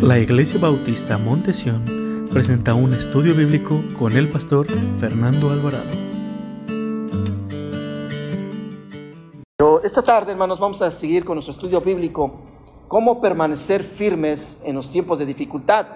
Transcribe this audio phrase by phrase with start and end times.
[0.00, 4.66] La Iglesia Bautista Montesión presenta un estudio bíblico con el pastor
[4.98, 5.90] Fernando Alvarado.
[9.56, 12.34] Pero esta tarde, hermanos, vamos a seguir con nuestro estudio bíblico,
[12.88, 15.86] cómo permanecer firmes en los tiempos de dificultad.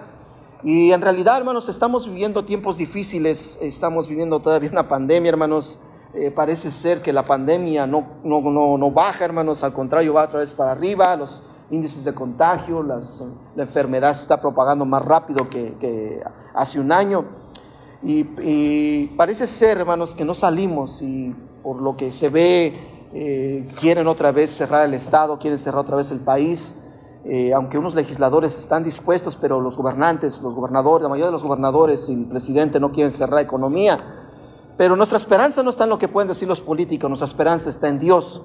[0.63, 5.79] Y en realidad, hermanos, estamos viviendo tiempos difíciles, estamos viviendo todavía una pandemia, hermanos.
[6.15, 10.23] Eh, parece ser que la pandemia no, no, no, no baja, hermanos, al contrario, va
[10.23, 11.15] otra vez para arriba.
[11.15, 13.23] Los índices de contagio, las,
[13.55, 17.25] la enfermedad se está propagando más rápido que, que hace un año.
[18.01, 22.73] Y, y, parece ser, hermanos, que no salimos y por lo que se ve,
[23.13, 26.75] eh, quieren otra vez cerrar el Estado, quieren cerrar otra vez el país.
[27.25, 31.43] Eh, aunque unos legisladores están dispuestos, pero los gobernantes, los gobernadores, la mayoría de los
[31.43, 33.99] gobernadores y el presidente no quieren cerrar la economía.
[34.77, 37.89] Pero nuestra esperanza no está en lo que pueden decir los políticos, nuestra esperanza está
[37.89, 38.43] en Dios.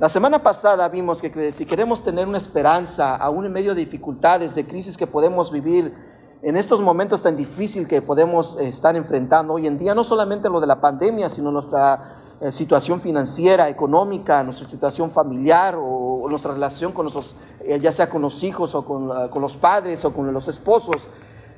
[0.00, 4.54] La semana pasada vimos que si queremos tener una esperanza, aún en medio de dificultades,
[4.56, 5.94] de crisis que podemos vivir,
[6.42, 10.60] en estos momentos tan difíciles que podemos estar enfrentando hoy en día, no solamente lo
[10.60, 16.90] de la pandemia, sino nuestra eh, situación financiera, económica, nuestra situación familiar o, nuestra relación
[16.90, 20.48] con nuestros, eh, ya sea con los hijos o con los padres o con los
[20.48, 21.08] esposos.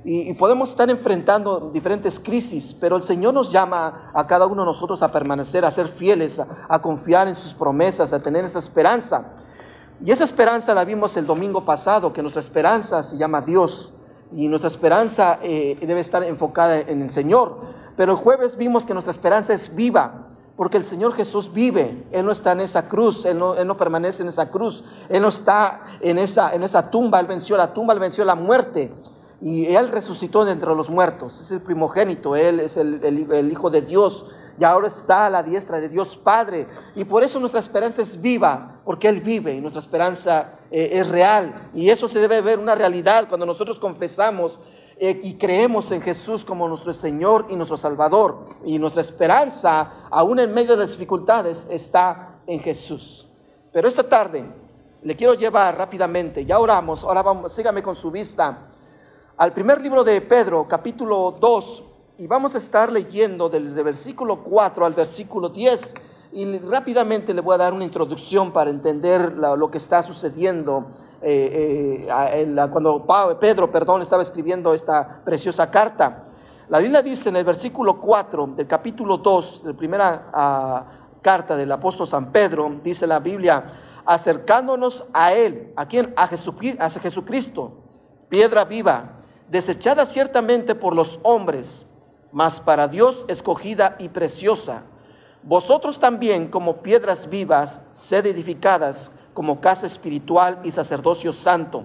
[0.09, 4.67] Y, podemos estar enfrentando diferentes crisis, pero el Señor nos llama a cada uno de
[4.67, 8.61] nosotros a permanecer, a ser fieles, a, a confiar en sus promesas, a tener esa
[8.61, 9.33] esperanza.
[10.05, 13.93] Y esa esperanza la vimos el domingo pasado, que nuestra esperanza se llama Dios
[14.33, 17.59] y nuestra esperanza eh, debe estar enfocada en el Señor.
[17.97, 22.25] Pero el jueves vimos que nuestra esperanza es viva, porque el Señor Jesús vive, Él
[22.25, 25.29] no está en esa cruz, Él no, Él no permanece en esa cruz, Él no
[25.29, 28.93] está en esa, en esa tumba, Él venció la tumba, Él venció la muerte
[29.41, 33.83] y Él resucitó de entre los muertos, es el primogénito, Él es el, Hijo de
[33.83, 34.27] Dios
[34.59, 38.21] y ahora está a la diestra de Dios Padre y por eso nuestra esperanza es
[38.21, 42.59] viva, porque Él vive y nuestra esperanza eh, es real y eso se debe ver
[42.59, 44.61] una realidad cuando nosotros confesamos
[44.99, 48.47] eh, y creemos en Jesús como nuestro Señor y nuestro Salvador.
[48.65, 53.27] Y nuestra esperanza, aún en medio de las dificultades, está en Jesús.
[53.73, 54.45] Pero esta tarde
[55.03, 58.71] le quiero llevar rápidamente, ya oramos, ahora vamos, sígame con su vista,
[59.39, 61.85] al primer libro de Pedro, capítulo 2,
[62.19, 65.95] y vamos a estar leyendo desde versículo 4 al versículo 10.
[66.33, 70.87] Y rápidamente le voy a dar una introducción para entender lo que está sucediendo
[71.21, 73.07] eh, eh, cuando
[73.39, 76.25] Pedro, perdón, estaba escribiendo esta preciosa carta.
[76.69, 81.57] La Biblia dice en el versículo 4 del capítulo 2, de la primera uh, carta
[81.57, 83.65] del apóstol San Pedro, dice la Biblia,
[84.07, 86.13] acercándonos a Él, ¿a quién?
[86.17, 87.73] A, Jesucristo, a Jesucristo,
[88.29, 89.16] piedra viva,
[89.49, 91.87] desechada ciertamente por los hombres,
[92.33, 94.83] mas para Dios escogida y preciosa.
[95.43, 101.85] Vosotros también, como piedras vivas, sed edificadas como casa espiritual y sacerdocio santo,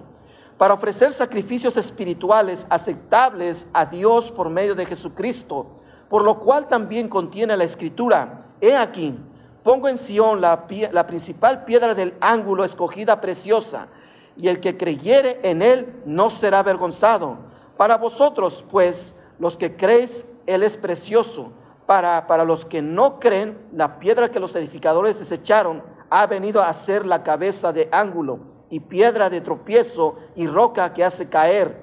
[0.58, 5.66] para ofrecer sacrificios espirituales aceptables a Dios por medio de Jesucristo,
[6.08, 9.16] por lo cual también contiene la escritura, he aquí,
[9.62, 13.88] pongo en Sión la, la principal piedra del ángulo escogida preciosa,
[14.36, 17.51] y el que creyere en él no será avergonzado.
[17.76, 21.52] Para vosotros, pues, los que creéis, él es precioso.
[21.86, 26.72] Para, para los que no creen, la piedra que los edificadores desecharon ha venido a
[26.74, 28.38] ser la cabeza de ángulo
[28.68, 31.80] y piedra de tropiezo y roca que hace caer,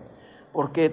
[0.54, 0.92] porque,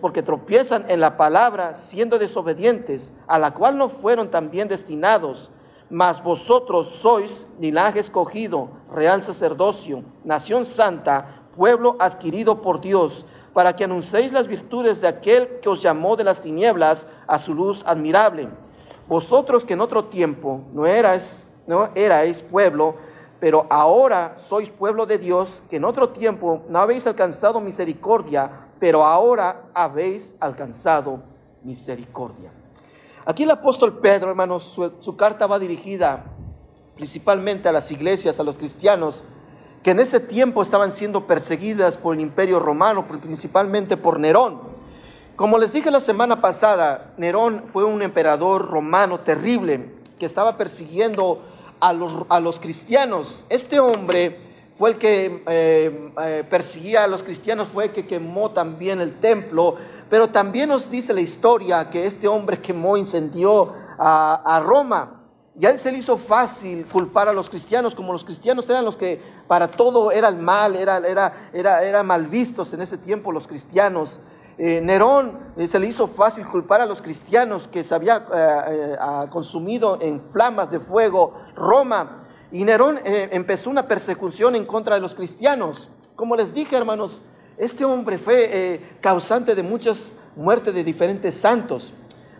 [0.00, 5.50] porque tropiezan en la palabra siendo desobedientes, a la cual no fueron también destinados.
[5.90, 13.24] Mas vosotros sois linaje escogido, real sacerdocio, nación santa, pueblo adquirido por Dios,
[13.58, 17.52] para que anunciéis las virtudes de aquel que os llamó de las tinieblas a su
[17.52, 18.48] luz admirable.
[19.08, 22.94] Vosotros que en otro tiempo no erais no erais pueblo,
[23.40, 28.48] pero ahora sois pueblo de Dios, que en otro tiempo no habéis alcanzado misericordia,
[28.78, 31.20] pero ahora habéis alcanzado
[31.64, 32.52] misericordia.
[33.24, 36.26] Aquí el apóstol Pedro, hermanos, su, su, carta va dirigida
[36.94, 39.24] principalmente a las iglesias, a los cristianos,
[39.82, 44.60] que en ese tiempo estaban siendo perseguidas por el imperio romano, principalmente por Nerón.
[45.36, 51.42] Como les dije la semana pasada, Nerón fue un emperador romano terrible que estaba persiguiendo
[51.78, 53.46] a los, cristianos.
[53.48, 54.40] Este hombre
[54.76, 59.20] fue el que eh, eh, persiguía a los cristianos, fue el que quemó también el
[59.20, 59.76] templo,
[60.10, 65.17] pero también nos dice la historia que este hombre quemó, incendió a Roma.
[65.58, 69.20] Ya se le hizo fácil culpar a los cristianos, como los cristianos eran los que
[69.48, 73.48] para todo era el mal, era, era, era, era mal vistos en ese tiempo los
[73.48, 74.20] cristianos.
[74.56, 78.96] Eh, Nerón eh, se le hizo fácil culpar a los cristianos que se había eh,
[79.30, 82.24] consumido en flamas de fuego Roma.
[82.52, 85.88] Y Nerón empezó una persecución en contra de los cristianos.
[86.14, 87.24] Como les dije, hermanos,
[87.58, 91.92] Este hombre fue causante de muchas muertes de diferentes santos.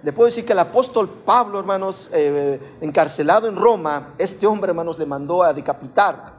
[0.03, 4.99] Le puedo decir que el apóstol Pablo, hermanos, eh, encarcelado en Roma, este hombre, hermanos,
[4.99, 6.39] le mandó a decapitar.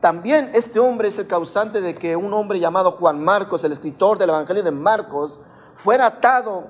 [0.00, 4.16] También este hombre es el causante de que un hombre llamado Juan Marcos, el escritor
[4.16, 5.40] del Evangelio de Marcos,
[5.74, 6.68] fuera atado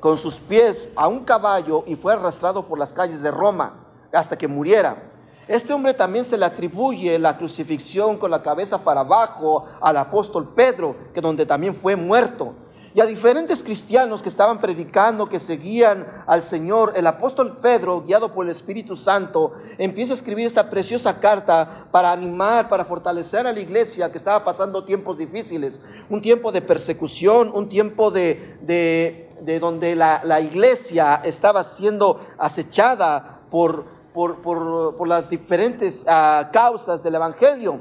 [0.00, 4.36] con sus pies a un caballo y fue arrastrado por las calles de Roma hasta
[4.36, 5.02] que muriera.
[5.46, 10.52] Este hombre también se le atribuye la crucifixión con la cabeza para abajo al apóstol
[10.54, 12.52] Pedro, que donde también fue muerto.
[12.94, 18.32] Y a diferentes cristianos que estaban predicando, que seguían al Señor, el apóstol Pedro, guiado
[18.32, 23.52] por el Espíritu Santo, empieza a escribir esta preciosa carta para animar, para fortalecer a
[23.52, 29.60] la iglesia que estaba pasando tiempos difíciles, un tiempo de persecución, un tiempo de, de,
[29.60, 37.80] donde la, la iglesia estaba siendo acechada por por, las diferentes ah, causas del Evangelio.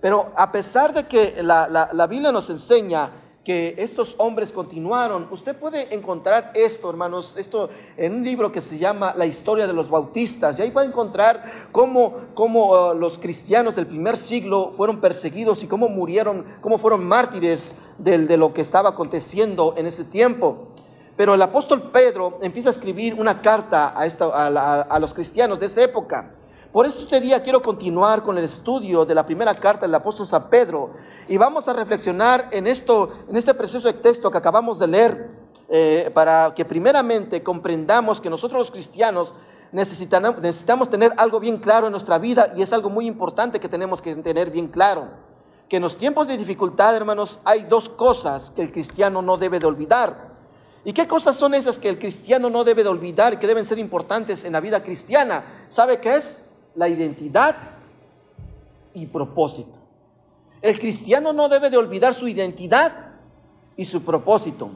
[0.00, 3.10] Pero a pesar de que la, Biblia nos enseña
[3.46, 5.28] que estos hombres continuaron.
[5.30, 9.72] Usted puede encontrar esto, hermanos, esto en un libro que se llama La historia de
[9.72, 10.58] los bautistas.
[10.58, 15.68] Y ahí puede encontrar cómo, cómo ah, los cristianos del primer siglo fueron perseguidos y
[15.68, 20.72] cómo murieron, cómo fueron mártires de, de lo que estaba aconteciendo en ese tiempo.
[21.16, 26.32] Pero el apóstol Pedro empieza a escribir una carta a, los cristianos de esa época.
[26.76, 30.26] Por eso este día quiero continuar con el estudio de la primera carta del apóstol
[30.26, 30.90] San Pedro
[31.26, 35.30] y vamos a reflexionar en, esto, en este precioso texto que acabamos de leer
[35.70, 39.34] eh, para que primeramente comprendamos que nosotros los cristianos
[39.72, 43.70] necesitamos, necesitamos tener algo bien claro en nuestra vida y es algo muy importante que
[43.70, 45.08] tenemos que tener bien claro.
[45.70, 49.58] Que en los tiempos de dificultad, hermanos, hay dos cosas que el cristiano no debe
[49.58, 50.28] de olvidar.
[50.84, 53.78] ¿Y qué cosas son esas que el cristiano no debe de olvidar que deben ser
[53.78, 55.42] importantes en la vida cristiana?
[55.68, 56.50] ¿Sabe qué es?
[56.76, 57.56] La identidad
[58.92, 59.78] y propósito.
[60.62, 62.92] El cristiano no debe de olvidar su identidad
[63.76, 64.70] y su propósito.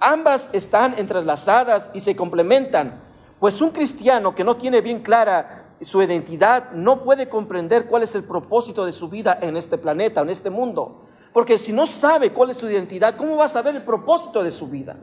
[0.00, 3.02] Ambas están entrelazadas y se complementan,
[3.38, 8.14] pues un cristiano que no tiene bien clara su identidad no puede comprender cuál es
[8.14, 11.02] el propósito de su vida en este planeta, en este mundo.
[11.32, 14.50] Porque si no sabe cuál es su identidad, ¿cómo va a saber el propósito de
[14.50, 14.96] su vida?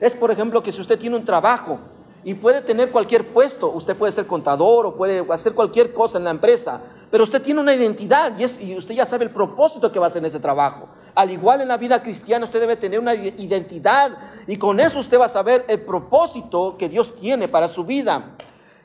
[0.00, 1.78] Es, por ejemplo, que si usted tiene un trabajo
[2.26, 6.24] y puede tener cualquier puesto, usted puede ser contador o puede hacer cualquier cosa en
[6.24, 10.00] la empresa, pero usted tiene una identidad y, y, usted ya sabe el propósito que
[10.00, 10.88] va a hacer en ese trabajo.
[11.14, 14.10] Al igual en la vida cristiana, usted debe tener una identidad
[14.48, 18.34] y con eso usted va a saber el propósito que Dios tiene para su vida.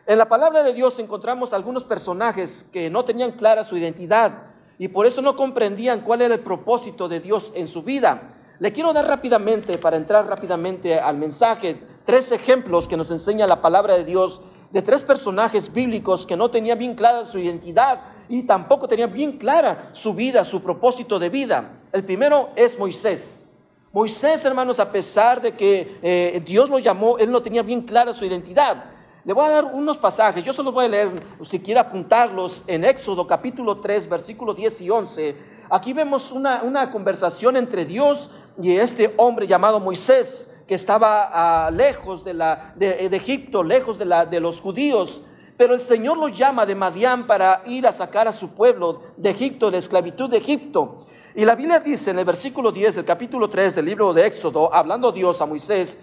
[0.06, 4.34] En la palabra de Dios encontramos algunos personajes que no tenían clara su identidad
[4.78, 8.36] y por eso no comprendían cuál era el propósito de Dios en su vida.
[8.60, 13.62] Le quiero dar rápidamente, para entrar rápidamente al mensaje, tres ejemplos que nos enseña la
[13.62, 18.44] palabra de Dios de tres personajes bíblicos que no tenían bien clara su identidad y
[18.44, 21.80] tampoco tenían bien clara su vida, su propósito de vida.
[21.92, 23.48] El primero es Moisés.
[23.92, 28.14] Moisés, hermanos, a pesar de que eh, Dios lo llamó, él no tenía bien clara
[28.14, 28.86] su identidad.
[29.26, 31.12] Le voy a dar unos pasajes, yo se los voy a leer,
[31.46, 35.36] si quiere apuntarlos, en Éxodo capítulo 3, versículos 10 y 11.
[35.70, 38.30] Aquí vemos una, una conversación entre Dios
[38.62, 44.62] y este hombre llamado Moisés, estaba ah, lejos de, la, de, Egipto, lejos de, los
[44.62, 45.22] judíos,
[45.58, 49.32] pero el Señor lo llama de Madián para ir a sacar a su pueblo de
[49.32, 51.08] Egipto, de la esclavitud de Egipto.
[51.36, 54.74] Y la Biblia dice en el versículo 10 del capítulo 3 del libro de Éxodo,
[54.74, 55.98] hablando Dios a Moisés,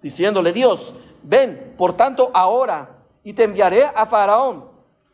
[0.00, 4.64] diciéndole Dios, ven, por tanto, ahora y te enviaré a Faraón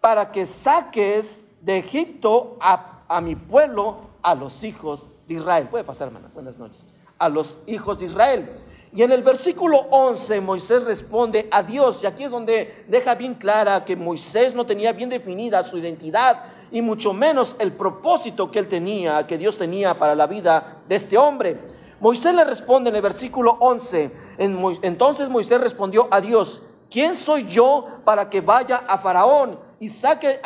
[0.01, 5.69] para que saques de Egipto a, a mi pueblo, a los hijos de Israel.
[5.69, 6.31] Puede pasar, hermana.
[6.33, 6.87] Buenas noches.
[7.19, 8.55] A los hijos de Israel.
[8.93, 12.03] Y en el versículo 11 Moisés responde a Dios.
[12.03, 16.45] Y aquí es donde deja bien clara que Moisés no tenía bien definida su identidad
[16.71, 20.97] y mucho menos el propósito que él tenía, que Dios tenía para la vida de
[20.97, 21.59] este hombre.
[22.01, 24.11] Moisés le responde en el versículo 11.
[24.39, 30.41] Entonces Moisés respondió a Dios, ¿quién soy yo para que vaya a Faraón y saque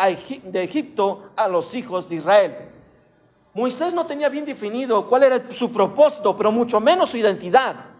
[0.45, 2.57] de Egipto a los hijos de Israel?
[3.55, 7.92] Moisés no tenía bien definido cuál era su propósito, pero mucho menos su identidad.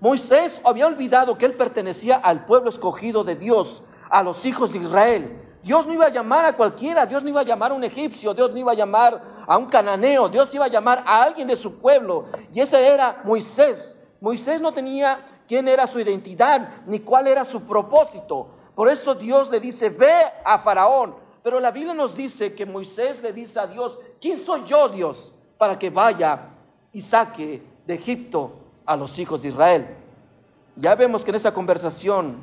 [0.00, 4.78] Moisés había olvidado que él pertenecía al pueblo escogido de Dios, a los hijos de
[4.78, 5.46] Israel.
[5.62, 8.32] Dios no iba a llamar a cualquiera, Dios no iba a llamar a un egipcio,
[8.32, 11.54] Dios no iba a llamar a un cananeo, Dios iba a llamar a alguien de
[11.54, 12.24] su pueblo.
[12.50, 13.96] Y ese era Moisés.
[14.22, 18.48] Moisés no tenía quién era su identidad ni cuál era su propósito.
[18.74, 20.14] Por eso Dios le dice, ve
[20.44, 24.62] a Faraón, pero la Biblia nos dice que Moisés le dice a Dios, ¿quién soy
[24.64, 26.48] yo, Dios, para que vaya
[26.90, 29.96] y saque de Egipto a los hijos de Israel?
[30.76, 32.38] Ya vemos que en esa conversación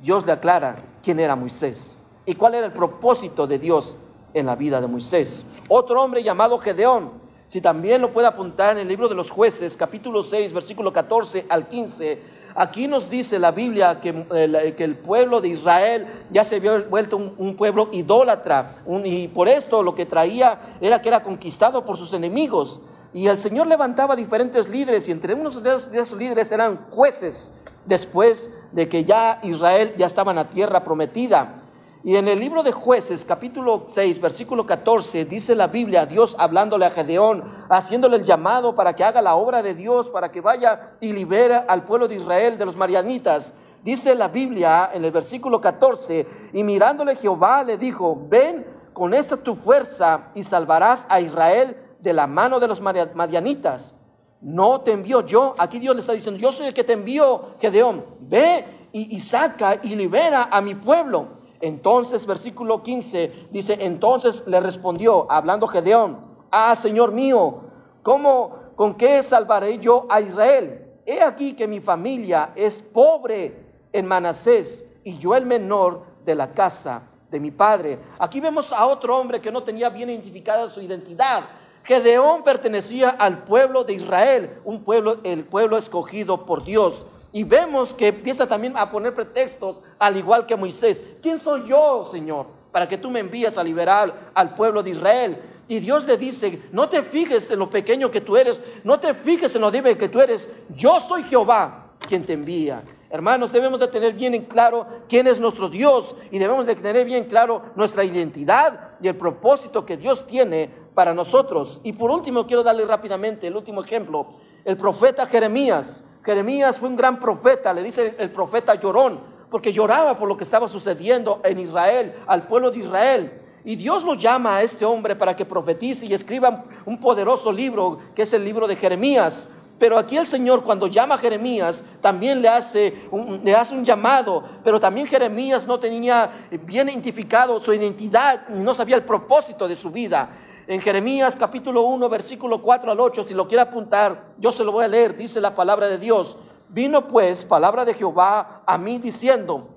[0.00, 3.96] Dios le aclara quién era Moisés y cuál era el propósito de Dios
[4.34, 5.44] en la vida de Moisés.
[5.68, 7.10] Otro hombre llamado Gedeón.
[7.48, 11.46] Si también lo puede apuntar en el libro de los jueces, capítulo 6, versículo 14
[11.48, 12.20] al 15,
[12.56, 16.78] aquí nos dice la Biblia que, eh, que el pueblo de Israel ya se había
[16.78, 21.96] vuelto un, pueblo idólatra, y por esto lo que traía era que era conquistado por
[21.96, 22.80] sus enemigos.
[23.16, 27.54] Y el Señor levantaba diferentes líderes, y entre unos de esos líderes eran jueces,
[27.86, 31.62] después de que ya Israel ya estaba en la tierra prometida.
[32.04, 36.84] Y en el libro de jueces, capítulo 6, versículo 14, dice la Biblia, Dios hablándole
[36.84, 40.90] a Gedeón, haciéndole el llamado para que haga la obra de Dios, para que vaya
[41.00, 43.54] y libere al pueblo de Israel de los marianitas.
[43.82, 49.38] Dice la Biblia en el versículo 14, y mirándole Jehová le dijo, ven con esta
[49.38, 53.96] tu fuerza y salvarás a Israel de la mano de los marianitas.
[54.40, 57.56] No te envío yo, aquí Dios le está diciendo, yo soy el que te envío,
[57.58, 61.26] Gedeón, ve y, y saca y libera a mi pueblo.
[61.60, 66.20] Entonces, versículo 15 dice, entonces le respondió, hablando Gedeón,
[66.52, 67.62] ah, Señor mío,
[68.04, 71.00] ¿cómo, con qué salvaré yo a Israel?
[71.04, 76.52] He aquí que mi familia es pobre en Manasés y yo el menor de la
[76.52, 77.98] casa de mi padre.
[78.20, 81.42] Aquí vemos a otro hombre que no tenía bien identificada su identidad.
[81.86, 87.06] Gedeón pertenecía al pueblo de Israel, un pueblo, el pueblo escogido por Dios.
[87.32, 91.00] Y vemos que empieza también a poner pretextos, al igual que Moisés.
[91.22, 95.40] ¿Quién soy yo, Señor, para que tú me envíes a liberar al pueblo de Israel?
[95.68, 99.14] Y Dios le dice, no te fijes en lo pequeño que tú eres, no te
[99.14, 102.82] fijes en lo débil que tú eres, yo soy Jehová quien te envía.
[103.10, 107.04] Hermanos, debemos de tener bien en claro quién es nuestro Dios y debemos de tener
[107.04, 111.78] bien claro nuestra identidad y el propósito que Dios tiene para nosotros.
[111.82, 114.28] Y por último, quiero darle rápidamente el último ejemplo,
[114.64, 116.04] el profeta Jeremías.
[116.24, 120.44] Jeremías fue un gran profeta, le dice el profeta llorón, porque lloraba por lo que
[120.44, 123.30] estaba sucediendo en Israel, al pueblo de Israel.
[123.62, 127.98] Y Dios lo llama a este hombre para que profetice y escriba un poderoso libro,
[128.14, 129.50] que es el libro de Jeremías.
[129.78, 133.84] Pero aquí el Señor cuando llama a Jeremías también le hace, un, le hace un
[133.84, 139.76] llamado, pero también Jeremías no tenía bien identificado su identidad, no sabía el propósito de
[139.76, 140.30] su vida
[140.66, 144.72] en Jeremías capítulo 1, versículo 4 al 8, si lo quiere apuntar, yo se lo
[144.72, 146.36] voy a leer, dice la palabra de Dios.
[146.68, 149.68] Vino pues palabra de Jehová a mí diciendo,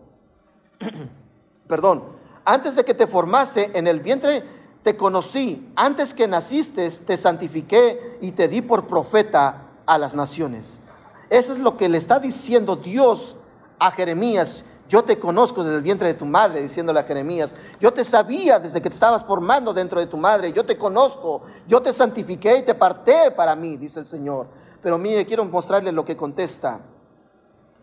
[1.67, 2.03] perdón,
[2.43, 4.43] antes de que te formase en el vientre,
[4.81, 10.81] te conocí, antes que naciste, te santifiqué y te di por profeta a las naciones.
[11.29, 13.35] Eso es lo que le está diciendo Dios
[13.77, 14.63] a Jeremías.
[14.89, 17.55] Yo te conozco desde el vientre de tu madre, diciéndole a Jeremías.
[17.79, 20.51] Yo te sabía desde que te estabas formando dentro de tu madre.
[20.51, 21.43] Yo te conozco.
[21.67, 24.47] Yo te santifiqué y te parté para mí, dice el Señor.
[24.81, 26.79] Pero mire, quiero mostrarle lo que contesta.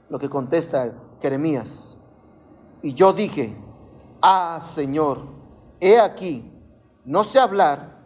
[0.09, 1.97] Lo que contesta Jeremías.
[2.83, 3.57] Y yo dije,
[4.21, 5.23] ah, Señor,
[5.79, 6.53] he aquí,
[7.05, 8.01] no sé hablar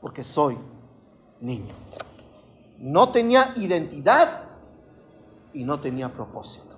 [0.00, 0.56] porque soy
[1.40, 1.74] niño.
[2.78, 4.44] No tenía identidad
[5.52, 6.73] y no tenía propósito.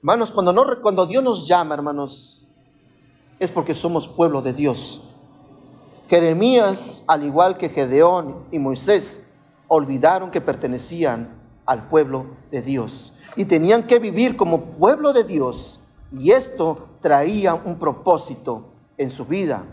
[0.00, 2.48] Hermanos, cuando, no, cuando Dios nos llama, hermanos,
[3.38, 5.02] es porque somos pueblo de Dios.
[6.08, 9.22] Jeremías, al igual que Gedeón y Moisés,
[9.68, 15.80] olvidaron que pertenecían al pueblo de Dios y tenían que vivir como pueblo de Dios
[16.10, 19.66] y esto traía un propósito en su vida.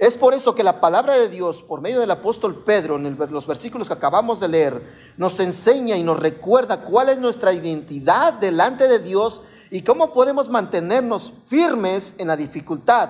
[0.00, 3.46] Es por eso que la palabra de Dios, por medio del apóstol Pedro, en los
[3.46, 4.82] versículos que acabamos de leer,
[5.16, 9.42] nos enseña y nos recuerda cuál es nuestra identidad delante de Dios
[9.72, 13.08] y cómo podemos mantenernos firmes en la dificultad.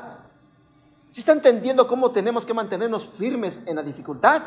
[1.09, 4.42] ¿Si está entendiendo cómo tenemos que mantenernos firmes en la dificultad?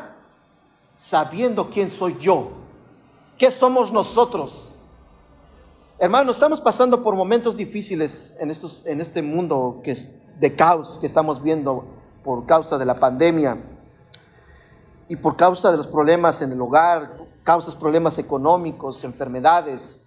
[0.96, 2.52] Sabiendo quién soy yo,
[3.36, 4.72] qué somos nosotros.
[5.98, 10.08] Hermano, estamos pasando por momentos difíciles en, estos, en este mundo que es
[10.40, 11.84] de caos que estamos viendo
[12.24, 13.58] por causa de la pandemia
[15.06, 20.05] y por causa de los problemas en el hogar, causas problemas económicos, enfermedades.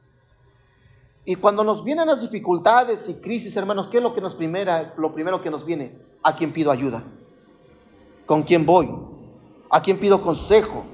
[1.29, 4.95] Y cuando nos vienen las dificultades y crisis, hermanos, ¿qué es lo que nos primera,
[4.97, 5.91] lo primero que nos viene?
[6.23, 7.03] ¿A quién pido ayuda?
[8.25, 8.89] ¿Con quién voy?
[9.69, 10.85] ¿A quién pido consejo?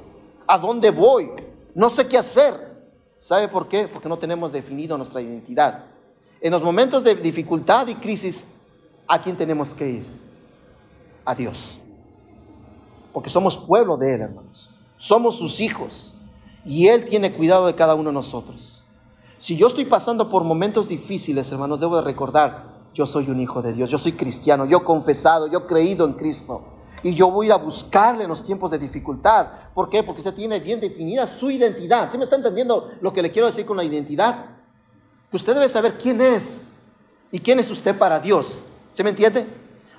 [0.45, 1.31] ¿A dónde voy?
[1.73, 2.53] No sé qué hacer.
[3.17, 3.87] ¿Sabe por qué?
[3.87, 5.85] Porque no tenemos definido nuestra identidad.
[6.41, 8.45] En los momentos de dificultad y crisis,
[9.07, 10.05] ¿a quién tenemos que ir?
[11.23, 11.77] A Dios.
[13.13, 14.69] Porque somos pueblo de Él, hermanos.
[14.97, 16.17] Somos sus hijos.
[16.65, 18.84] Y Él tiene cuidado de cada uno de nosotros.
[19.45, 22.63] Si yo estoy pasando por momentos difíciles, hermanos, debo de recordar,
[22.95, 26.07] yo soy un hijo de Dios, yo soy cristiano, yo he confesado, yo he creído
[26.07, 26.63] en Cristo.
[27.03, 29.49] Y yo voy a buscarle en los tiempos de dificultad.
[29.75, 30.01] ¿Por qué?
[30.01, 32.09] Porque usted tiene bien definida su identidad.
[32.09, 34.47] ¿Sí me está entendiendo lo que le quiero decir con la identidad?
[35.31, 36.65] Usted debe saber quién es
[37.31, 38.63] y quién es usted para Dios.
[38.93, 39.45] ¿Se me entiende?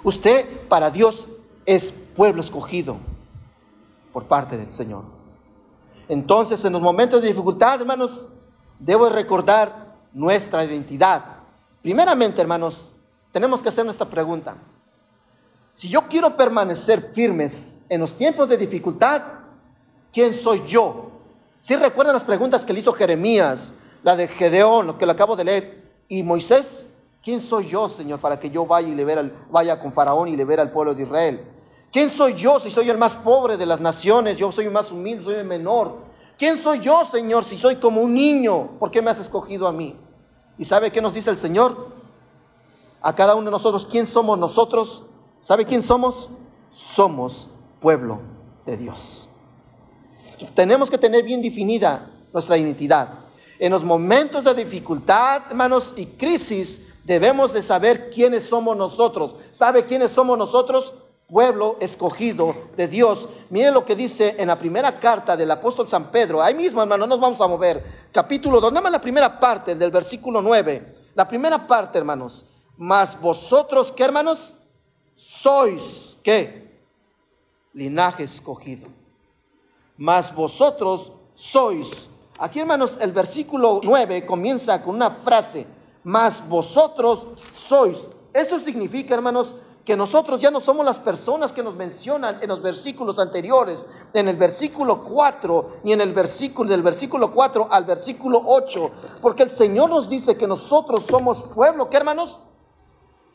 [0.03, 1.29] Usted para Dios
[1.65, 2.97] es pueblo escogido.
[4.13, 5.05] por parte del Señor.
[6.09, 8.27] Entonces, en los momentos de dificultad, hermanos,
[8.79, 11.23] debo recordar nuestra identidad.
[11.83, 12.93] Primeramente, hermanos,
[13.33, 14.57] tenemos que hacer esta pregunta.
[15.71, 19.23] Si yo quiero permanecer firmes en los tiempos de dificultad,
[20.13, 21.11] ¿quién soy yo?
[21.59, 25.37] Si recuerdan las preguntas que le hizo Jeremías, la de Gedeón, lo que le acabo
[25.37, 26.87] de leer, y Moisés,
[27.23, 30.37] ¿quién soy yo, Señor, para que yo vaya y le vea vaya con Faraón y
[30.37, 31.41] le vea al pueblo de Israel?
[31.93, 34.37] ¿Quién soy yo si soy el más pobre de las naciones?
[34.39, 35.97] Yo soy el más humilde, soy el menor.
[36.39, 38.79] ¿Quién soy yo, Señor, si soy como un niño?
[38.79, 39.97] ¿Por qué me has escogido a mí?
[40.59, 41.89] ¿Y sabe qué nos dice el Señor?
[43.01, 45.03] A cada uno de nosotros, ¿quién somos nosotros?
[45.41, 46.29] ¿Sabe quién somos?
[46.71, 47.49] Somos
[47.81, 48.21] pueblo
[48.67, 49.29] de Dios.
[50.55, 53.09] Tenemos que tener bien definida nuestra identidad.
[53.59, 59.37] En los momentos de dificultad, hermanos, y crisis, debemos de saber quiénes somos nosotros.
[59.51, 60.93] ¿Sabe quiénes somos nosotros?
[61.29, 63.29] Pueblo escogido de Dios.
[63.51, 66.43] Miren lo que dice en la primera carta del apóstol San Pedro.
[66.43, 68.09] Ahí mismo, hermano, nos vamos a mover.
[68.13, 70.95] Capítulo 2, nada más la primera parte del versículo 9.
[71.15, 72.45] La primera parte, hermanos.
[72.77, 74.55] Mas vosotros, ¿qué hermanos?
[75.17, 76.79] sois, ¿qué?
[77.73, 78.89] Linaje escogido.
[79.97, 82.09] Mas vosotros sois.
[82.39, 85.67] Aquí, hermanos, el versículo 9 comienza con una frase,
[86.05, 88.09] mas vosotros sois.
[88.33, 89.55] Eso significa, hermanos,
[89.87, 94.29] que nosotros ya no somos las personas que nos mencionan en los versículos anteriores, en
[94.29, 98.91] el versículo 4, ni en el versículo del versículo 4 al versículo 8,
[99.23, 102.41] porque el Señor nos dice que nosotros somos pueblo, ¿qué hermanos?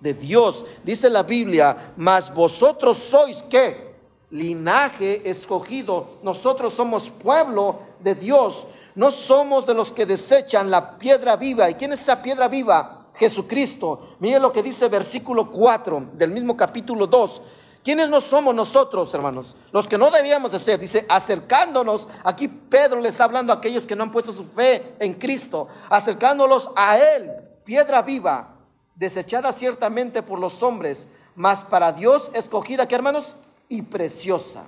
[0.01, 0.65] de Dios.
[0.83, 3.95] Dice la Biblia, mas vosotros sois qué?
[4.31, 6.17] Linaje escogido.
[6.23, 8.65] Nosotros somos pueblo de Dios.
[8.95, 11.69] No somos de los que desechan la piedra viva.
[11.69, 13.00] ¿Y quién es esa piedra viva?
[13.15, 14.15] Jesucristo.
[14.19, 17.41] Mire lo que dice versículo 4 del mismo capítulo 2.
[17.83, 19.55] ¿Quiénes no somos nosotros, hermanos?
[19.71, 20.79] Los que no debíamos de ser.
[20.79, 22.07] Dice, acercándonos.
[22.23, 25.67] Aquí Pedro le está hablando a aquellos que no han puesto su fe en Cristo.
[25.89, 27.31] Acercándolos a Él,
[27.63, 28.57] piedra viva
[29.01, 33.35] desechada ciertamente por los hombres, mas para Dios escogida, ¿qué hermanos?
[33.67, 34.65] Y preciosa.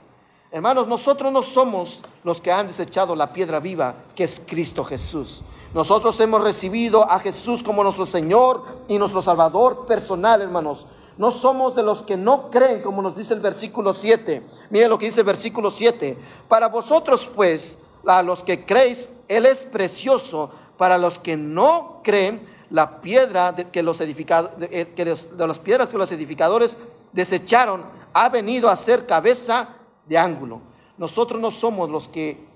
[0.50, 5.44] Hermanos, nosotros no somos los que han desechado la piedra viva, que es Cristo Jesús.
[5.74, 10.86] Nosotros hemos recibido a Jesús como nuestro Señor y nuestro Salvador personal, hermanos.
[11.18, 14.44] No somos de los que no creen, como nos dice el versículo 7.
[14.70, 16.18] Miren lo que dice el versículo 7.
[16.48, 20.52] Para vosotros, pues, a los que creéis, Él es precioso.
[20.78, 25.90] Para los que no creen, la piedra que los edificadores, eh, que de las piedras
[25.90, 26.78] que los edificadores
[27.12, 29.70] desecharon ha venido a ser cabeza
[30.06, 30.62] de ángulo.
[30.98, 32.53] Nosotros no somos los que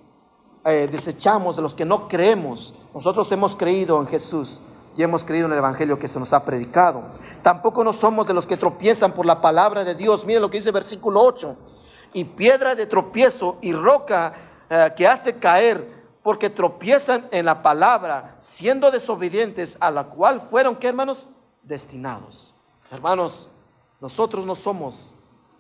[0.67, 2.73] eh, desechamos, de los que no creemos.
[2.93, 4.59] Nosotros hemos creído en Jesús
[4.97, 7.03] y hemos creído en el Evangelio que se nos ha predicado.
[7.41, 10.25] Tampoco no somos de los que tropiezan por la palabra de Dios.
[10.25, 11.55] Miren lo que dice el versículo 8.
[12.13, 14.33] Y piedra de tropiezo y roca
[14.69, 20.75] eh, que hace caer porque tropiezan en la palabra, siendo desobedientes a la cual fueron,
[20.75, 21.25] ¿qué hermanos?
[21.63, 22.53] Destinados.
[22.91, 23.47] Hermanos,
[24.01, 25.15] nosotros no somos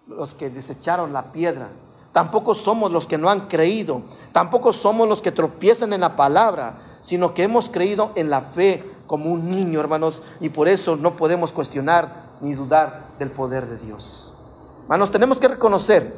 [0.07, 1.69] los que desecharon la piedra,
[2.17, 4.01] tampoco somos los que no han creído,
[4.31, 8.83] tampoco somos los que tropiezan en la palabra, sino que hemos creído en la fe
[9.05, 13.77] como un niño, hermanos, y por eso no podemos cuestionar ni dudar del poder de
[13.77, 14.33] Dios.
[14.81, 16.15] Hermanos, tenemos que reconocer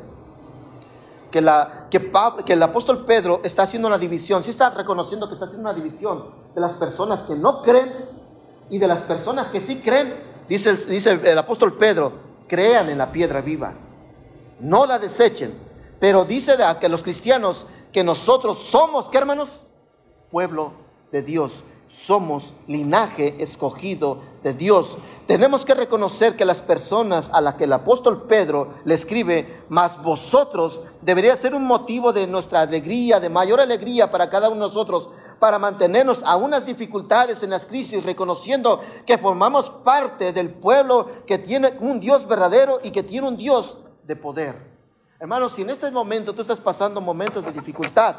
[1.32, 5.78] que, el apóstol Pedro está haciendo una división, sí está reconociendo que está haciendo una
[5.78, 7.92] división de las personas que no creen
[8.70, 10.16] y de las personas que sí creen.
[10.48, 12.14] Dice el apóstol Pedro,
[12.48, 13.74] crean en la piedra viva,
[14.62, 15.68] no la desechen,
[16.00, 19.62] pero dice de que los cristianos que nosotros somos, ¿qué hermanos?
[20.30, 20.74] Pueblo
[21.12, 25.00] de Dios, somos linaje escogido de Dios.
[25.26, 30.02] Tenemos que reconocer que las personas a las que el apóstol Pedro le escribe, más
[30.02, 34.68] vosotros, debería ser un motivo de nuestra alegría, de mayor alegría para cada uno de
[34.68, 35.10] nosotros,
[35.40, 41.40] para mantenernos a unas dificultades en las crisis, reconociendo que formamos parte del pueblo que
[41.40, 44.69] tiene un Dios verdadero y que tiene un Dios de poder.
[45.22, 48.16] Hermanos, si en este momento tú estás pasando momentos de dificultad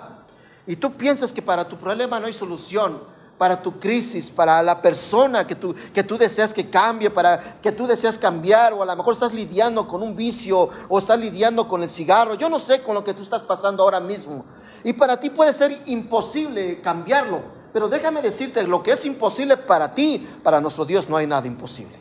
[0.67, 3.01] y tú piensas que para tu problema no hay solución,
[3.39, 7.73] para tu crisis, para la persona que tú, que tú deseas que cambie, para que
[7.73, 11.67] tú deseas cambiar, o a lo mejor estás lidiando con un vicio, o estás lidiando
[11.67, 14.45] con el cigarro, yo no sé con lo que tú estás pasando ahora mismo.
[14.85, 17.41] Y para ti puede ser imposible cambiarlo,
[17.73, 21.47] pero déjame decirte, lo que es imposible para ti, para nuestro Dios no hay nada
[21.47, 21.99] imposible.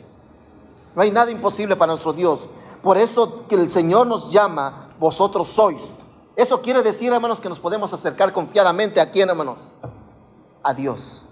[0.94, 2.50] No hay nada imposible para nuestro Dios.
[2.82, 5.98] Por eso que el Señor nos llama, vosotros sois.
[6.36, 9.72] Eso quiere decir, hermanos, que nos podemos acercar confiadamente a quién, hermanos?
[10.62, 11.26] A Dios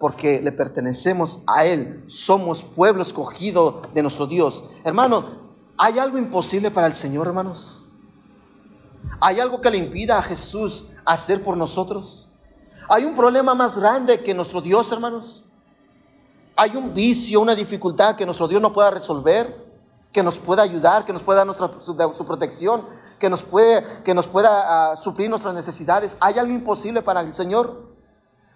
[0.00, 2.02] porque le pertenecemos a Él.
[2.08, 4.64] Somos pueblo escogido de nuestro Dios.
[4.82, 5.26] Hermano,
[5.76, 7.84] ¿hay algo imposible para el Señor, hermanos?
[9.20, 12.32] ¿Hay algo que le impida a Jesús hacer por nosotros?
[12.88, 15.44] ¿Hay un problema más grande que nuestro Dios, hermanos?
[16.56, 19.69] ¿Hay un vicio, una dificultad que nuestro Dios no pueda resolver?
[20.12, 21.04] ¿Que nos pueda ayudar?
[21.04, 22.84] ¿Que nos pueda dar nuestra, su, protección?
[23.18, 26.16] ¿Que nos, puede, que nos pueda ah, suplir nuestras necesidades?
[26.20, 27.90] ¿Hay algo imposible para el Señor?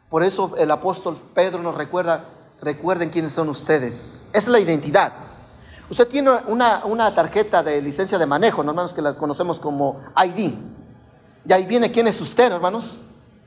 [0.08, 2.24] Por eso el apóstol Pedro nos recuerda,
[2.60, 4.22] recuerden quiénes son ustedes.
[4.32, 5.12] Es la identidad.
[5.90, 10.54] Usted tiene una, tarjeta de licencia de manejo, hermanos, que la conocemos como ID.
[11.46, 13.02] Y ahí viene quién es usted, hermanos.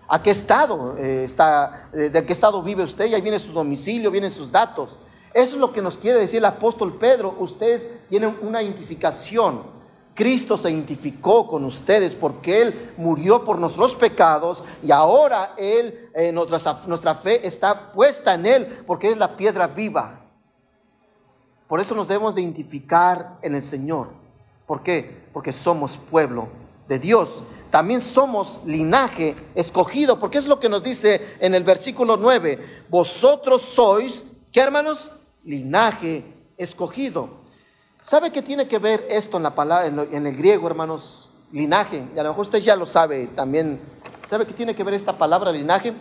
[0.07, 3.05] ¿A qué estado eh, está, eh, de qué estado vive usted?
[3.05, 4.99] Y ahí viene su domicilio, vienen sus datos.
[5.33, 7.35] Eso es lo que nos quiere decir el apóstol Pedro.
[7.39, 9.77] Ustedes tienen una identificación.
[10.17, 16.31] Cristo se identificó con ustedes porque Él murió por nuestros pecados y ahora Él, eh,
[16.31, 20.21] nuestra, fe está puesta en Él porque es la piedra viva.
[21.67, 24.09] Por eso nos debemos de identificar en el Señor.
[24.65, 25.27] ¿Por qué?
[25.33, 26.47] Porque somos pueblo
[26.87, 27.43] de Dios.
[27.69, 32.85] También somos linaje escogido, porque es lo que nos dice en el versículo 9.
[32.89, 35.11] Vosotros sois, ¿qué hermanos?
[35.47, 36.25] Linaje
[36.57, 37.29] escogido.
[38.01, 41.29] ¿Sabe qué tiene que ver esto en la palabra, en, el griego, hermanos?
[41.53, 42.05] Linaje.
[42.13, 43.79] Y a lo mejor usted ya lo sabe también.
[44.27, 45.93] ¿Sabe qué tiene que ver esta palabra linaje?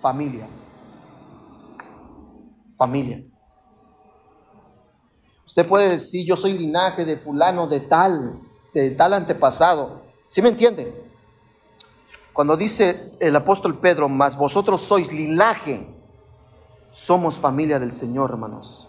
[0.00, 0.48] Familia.
[2.74, 3.22] Familia.
[5.44, 8.40] Usted puede decir, yo soy linaje de fulano, de tal,
[8.72, 10.04] de tal antepasado.
[10.26, 11.04] ¿Sí me entiende?
[12.32, 15.86] Cuando dice el apóstol Pedro, más vosotros sois linaje,
[16.90, 18.88] somos familia del Señor, hermanos.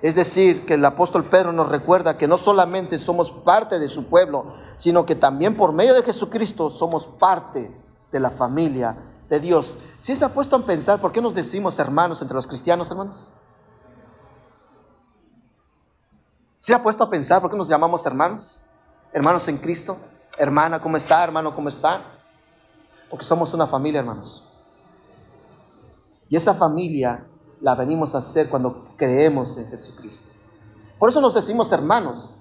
[0.00, 4.04] Es decir, que el apóstol Pedro nos recuerda que no solamente somos parte de su
[4.04, 7.74] pueblo, sino que también por medio de Jesucristo somos parte
[8.12, 8.96] de la familia
[9.28, 9.76] de Dios.
[9.98, 13.32] Si se ha puesto a pensar, ¿por qué nos decimos hermanos entre los cristianos, hermanos?
[16.60, 18.64] ¿Se ha puesto a pensar por qué nos llamamos hermanos?
[19.12, 19.96] Hermanos en Cristo.
[20.38, 21.24] Hermana, ¿cómo está?
[21.24, 22.00] Hermano, ¿cómo está?
[23.10, 24.44] Porque somos una familia, hermanos.
[26.28, 27.26] Y esa familia
[27.60, 30.30] la venimos a hacer cuando creemos en Jesucristo.
[30.98, 32.36] Por eso nos decimos hermanos.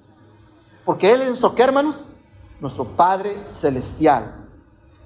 [0.86, 2.12] Porque Él es nuestro qué, hermanos?
[2.60, 4.48] Nuestro Padre Celestial.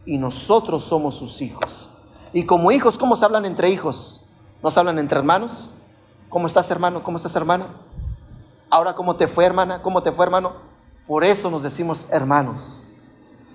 [0.06, 1.92] Y nosotros somos sus hijos.
[2.34, 4.22] Y como hijos, ¿cómo se hablan entre hijos?
[4.64, 5.70] ¿No se hablan entre hermanos?
[6.30, 7.04] ¿Cómo estás, hermano?
[7.04, 7.68] ¿Cómo estás, hermana?
[8.70, 9.82] Ahora, ¿cómo te fue, hermana?
[9.82, 10.54] ¿Cómo te fue, hermano?
[11.08, 12.84] Por eso nos decimos hermanos.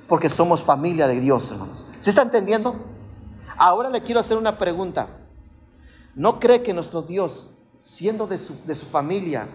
[0.06, 1.86] Porque somos familia de Dios, hermanos.
[2.00, 2.76] ¿Se está entendiendo?
[3.56, 5.08] Ahora le quiero hacer una pregunta.
[6.16, 9.46] ¿No cree que nuestro Dios, siendo de su, familia,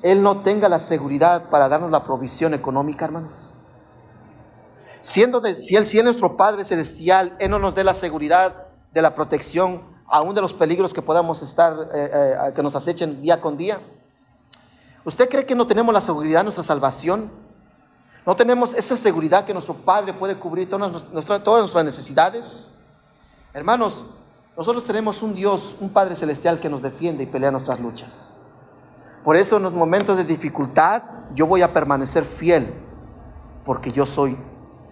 [0.00, 3.52] Él no tenga la seguridad para darnos la provisión económica, hermanos?
[5.00, 8.68] Siendo de, si, él, si es nuestro Padre Celestial, Él no nos dé la seguridad
[8.92, 13.20] de la protección, aún de los peligros que podamos estar, eh, eh, que nos acechen
[13.20, 13.80] día con día.
[15.04, 17.28] ¿Usted cree que no tenemos la seguridad de nuestra salvación?
[18.24, 22.72] ¿No tenemos esa seguridad que nuestro Padre puede cubrir todas nuestras, todas nuestras necesidades?
[23.52, 24.04] Hermanos,
[24.56, 28.38] nosotros tenemos un Dios, un Padre Celestial que nos defiende y pelea nuestras luchas.
[29.22, 31.02] Por eso en los momentos de dificultad
[31.34, 32.72] yo voy a permanecer fiel,
[33.64, 34.36] porque yo soy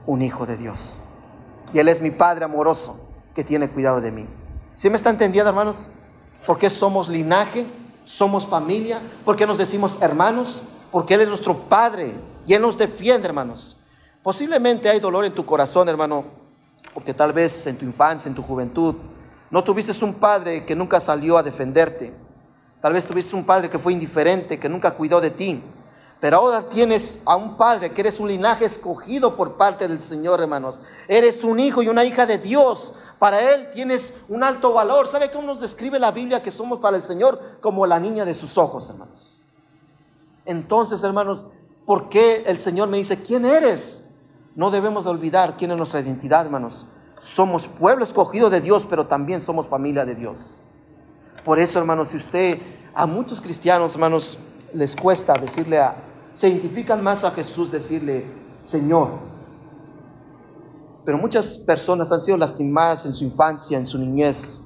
[0.06, 0.98] un hijo de Dios.
[1.72, 3.00] Y Él es mi Padre amoroso
[3.34, 4.26] que tiene cuidado de mí.
[4.74, 5.88] ¿Sí me está entendiendo, hermanos?
[6.46, 7.66] Porque somos linaje,
[8.02, 12.14] somos familia, porque nos decimos hermanos, porque Él es nuestro Padre
[12.46, 13.78] y Él nos defiende, hermanos.
[14.22, 16.24] Posiblemente hay dolor en tu corazón, hermano,
[16.92, 18.96] porque tal vez en tu infancia, en tu juventud,
[19.54, 22.12] no tuviste un padre que nunca salió a defenderte.
[22.80, 25.62] Tal vez tuviste un padre que fue indiferente, que nunca cuidó de ti.
[26.18, 30.40] Pero ahora tienes a un padre que eres un linaje escogido por parte del Señor,
[30.40, 30.80] hermanos.
[31.06, 32.94] Eres un hijo y una hija de Dios.
[33.20, 35.06] Para Él tienes un alto valor.
[35.06, 37.58] ¿Sabe cómo nos describe la Biblia que somos para el Señor?
[37.60, 39.44] Como la niña de sus ojos, hermanos.
[40.46, 41.46] Entonces, hermanos,
[41.86, 44.06] ¿por qué el Señor me dice, ¿quién eres?
[44.56, 46.88] No debemos olvidar quién es nuestra identidad, hermanos
[47.24, 50.62] somos pueblo escogido de Dios, pero también somos familia de Dios.
[51.42, 52.58] Por eso, hermanos, si usted,
[52.94, 54.38] a muchos cristianos, hermanos,
[54.74, 55.96] les cuesta decirle a,
[56.34, 58.26] se identifican más a Jesús, decirle,
[58.60, 59.08] Señor.
[61.06, 64.60] Pero muchas personas han sido lastimadas en su infancia, en su niñez,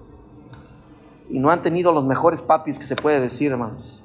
[1.30, 4.02] y no han tenido los mejores papis que se puede decir, hermanos.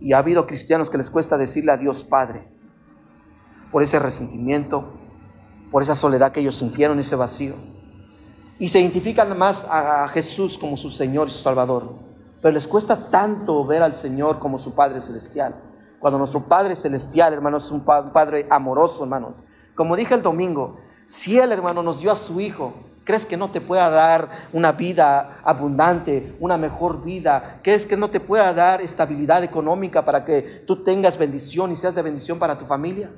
[0.00, 2.48] Y ha habido cristianos que les cuesta decirle a Dios Padre,
[3.70, 4.92] por ese resentimiento,
[5.70, 7.54] por esa soledad que ellos sintieron, ese vacío.
[8.58, 11.94] Y se identifican más a Jesús como su Señor y su Salvador.
[12.42, 15.54] Pero les cuesta tanto ver al Señor como su Padre Celestial.
[15.98, 19.44] Cuando nuestro Padre Celestial, hermanos, es un Padre amoroso, hermanos.
[19.74, 22.72] Como dije el domingo, si Él, hermano, nos dio a su Hijo,
[23.04, 27.60] ¿crees que no te pueda dar una vida abundante, una mejor vida?
[27.62, 31.94] ¿Crees que no te pueda dar estabilidad económica para que tú tengas bendición y seas
[31.94, 33.10] de bendición para tu familia?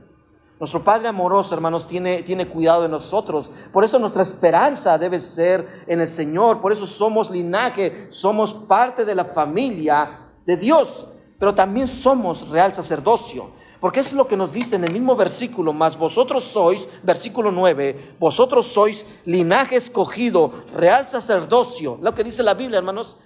[0.63, 3.51] Nuestro Padre amoroso, hermanos, tiene, tiene cuidado de nosotros.
[3.73, 6.61] Por eso nuestra esperanza debe ser en el Señor.
[6.61, 11.07] Por eso somos linaje, somos parte de la familia de Dios.
[11.37, 13.51] Pero también somos real sacerdocio.
[13.81, 18.15] Porque es lo que nos dice en el mismo versículo, más vosotros sois, versículo 9,
[18.21, 21.99] vosotros sois linaje escogido, real sacerdocio.
[22.01, 23.17] Lo que dice la Biblia, hermanos.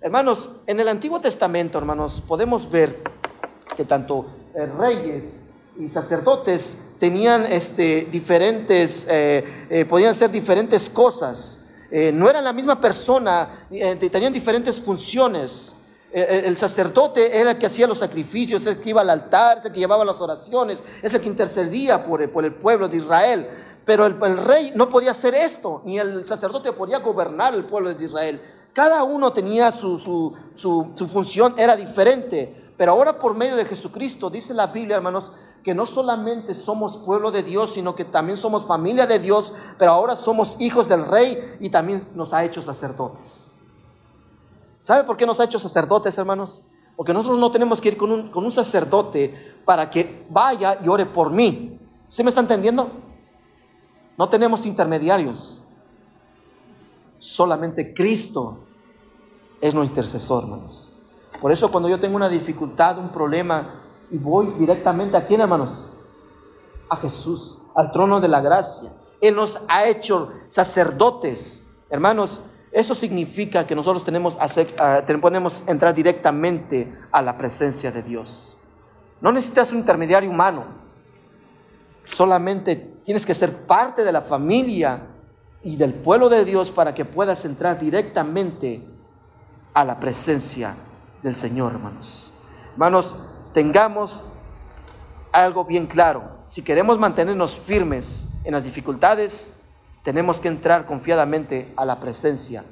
[0.00, 3.02] Hermanos, en el Antiguo Testamento, hermanos, podemos ver
[3.76, 5.45] que tanto eh, reyes
[5.78, 11.60] y sacerdotes tenían este, diferentes, eh, eh, podían ser diferentes cosas.
[12.12, 13.66] no eran la misma persona,
[14.10, 15.74] tenían diferentes funciones.
[16.12, 19.72] El sacerdote era el que hacía los sacrificios, el que iba al altar, es el
[19.72, 23.48] que llevaba las oraciones, es el que intercedía por el, pueblo de Israel.
[23.84, 27.94] Pero el, el, rey no podía hacer esto, ni el sacerdote podía gobernar el pueblo
[27.94, 28.40] de Israel.
[28.76, 32.54] Cada uno tenía su, su, su, su función, era diferente.
[32.76, 35.32] Pero ahora por medio de Jesucristo, dice la Biblia, hermanos,
[35.66, 39.90] que no solamente somos pueblo de Dios, sino que también somos familia de Dios, pero
[39.90, 43.56] ahora somos hijos del rey y también nos ha hecho sacerdotes.
[44.78, 46.62] ¿Sabe por qué nos ha hecho sacerdotes, hermanos?
[46.94, 50.86] Porque nosotros no tenemos que ir con un, con un sacerdote para que vaya y
[50.86, 51.80] ore por mí.
[52.06, 52.88] ¿Sí me está entendiendo?
[54.16, 55.64] No tenemos intermediarios.
[57.18, 58.60] Solamente Cristo
[59.60, 60.90] es nuestro intercesor, hermanos.
[61.40, 65.92] Por eso cuando yo tengo una dificultad, un problema, y voy directamente a quién, hermanos?
[66.88, 68.90] A Jesús, al trono de la gracia.
[69.20, 71.66] Él nos ha hecho sacerdotes.
[71.90, 72.40] Hermanos,
[72.70, 78.56] eso significa que nosotros tenemos, ah, podemos entrar directamente a la presencia de Dios.
[79.20, 80.64] No necesitas un intermediario humano.
[82.04, 85.00] Solamente tienes que ser parte de la familia
[85.62, 88.86] y del pueblo de Dios para que puedas entrar directamente
[89.74, 90.76] a la presencia
[91.22, 92.32] del Señor, hermanos.
[92.72, 93.14] Hermanos,
[93.56, 94.22] tengamos
[95.32, 96.24] algo bien claro.
[96.44, 99.50] Si queremos mantenernos firmes en las dificultades,
[100.04, 102.62] tenemos que entrar confiadamente a la presencia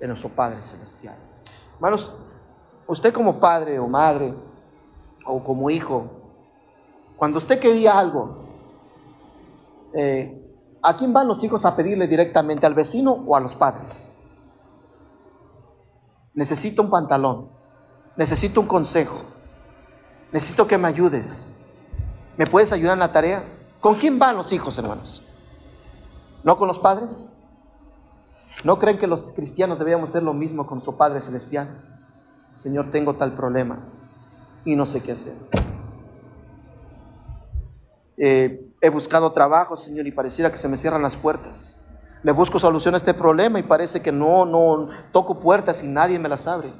[0.00, 1.14] de nuestro Padre Celestial.
[1.76, 2.10] Hermanos,
[2.88, 4.34] usted como padre o madre
[5.26, 6.10] o como hijo,
[7.16, 8.44] cuando usted quería algo,
[9.94, 10.44] eh,
[10.82, 12.66] ¿a quién van los hijos a pedirle directamente?
[12.66, 14.10] ¿Al vecino o a los padres?
[16.34, 17.62] Necesito un pantalón
[18.16, 19.16] necesito un consejo,
[20.32, 21.54] necesito que me ayudes.
[22.36, 23.44] ¿Me puedes ayudar en la tarea?
[23.80, 25.22] ¿Con quién van los hijos, hermanos?
[26.42, 27.36] ¿No con los padres?
[28.64, 31.68] ¿No creen que los cristianos debíamos hacer lo mismo con nuestro Padre Celestial?
[32.54, 33.80] Señor, tengo tal problema
[34.64, 35.34] y no sé qué hacer.
[38.16, 41.84] Eh, he buscado trabajo, Señor, y pareciera que se me cierran las puertas.
[42.22, 46.18] Le busco solución a este problema y parece que no, no toco puertas y nadie
[46.18, 46.72] me las abre.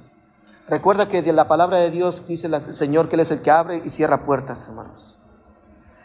[0.72, 3.50] Recuerda que de la palabra de Dios dice el Señor que Él es el que
[3.50, 5.18] abre y cierra puertas, hermanos.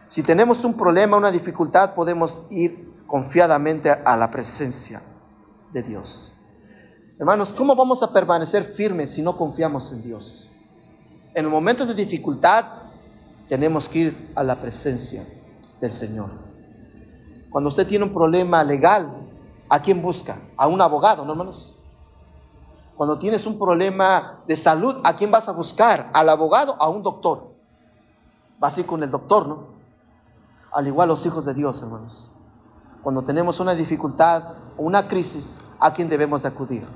[0.10, 5.02] Si tenemos un problema, una dificultad, podemos ir confiadamente a la presencia
[5.72, 6.34] de Dios.
[7.18, 10.50] Hermanos, ¿cómo vamos a permanecer firmes si no confiamos en Dios?
[11.34, 12.66] En momentos de dificultad
[13.48, 15.26] tenemos que ir a la presencia
[15.80, 16.30] del Señor.
[17.50, 19.30] Cuando usted tiene un problema legal,
[19.70, 20.38] ¿a quién busca?
[20.58, 21.77] A un abogado, ¿no, hermanos?
[22.98, 26.10] Cuando tienes un problema de salud, ¿a quién vas a buscar?
[26.14, 27.54] ¿Al abogado a un doctor?
[28.58, 29.68] Vas a ir con el doctor, ¿no?
[30.72, 32.32] Al igual los hijos de Dios, hermanos.
[33.04, 36.88] Cuando tenemos una dificultad o una crisis, ¿a quién debemos acudir?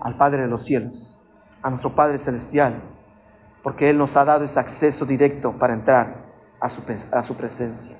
[0.00, 1.16] Al Padre de los cielos,
[1.62, 2.82] a nuestro Padre celestial,
[3.62, 6.22] porque Él nos ha dado ese acceso directo para entrar
[6.60, 7.96] a su, a su presencia.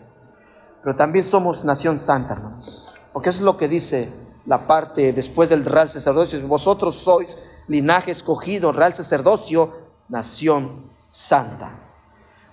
[0.83, 4.12] Pero también somos nación santa, hermanos, porque eso es lo que dice
[4.46, 6.46] la parte después del real sacerdocio.
[6.46, 9.72] Vosotros sois linaje escogido, real sacerdocio,
[10.09, 11.80] nación santa.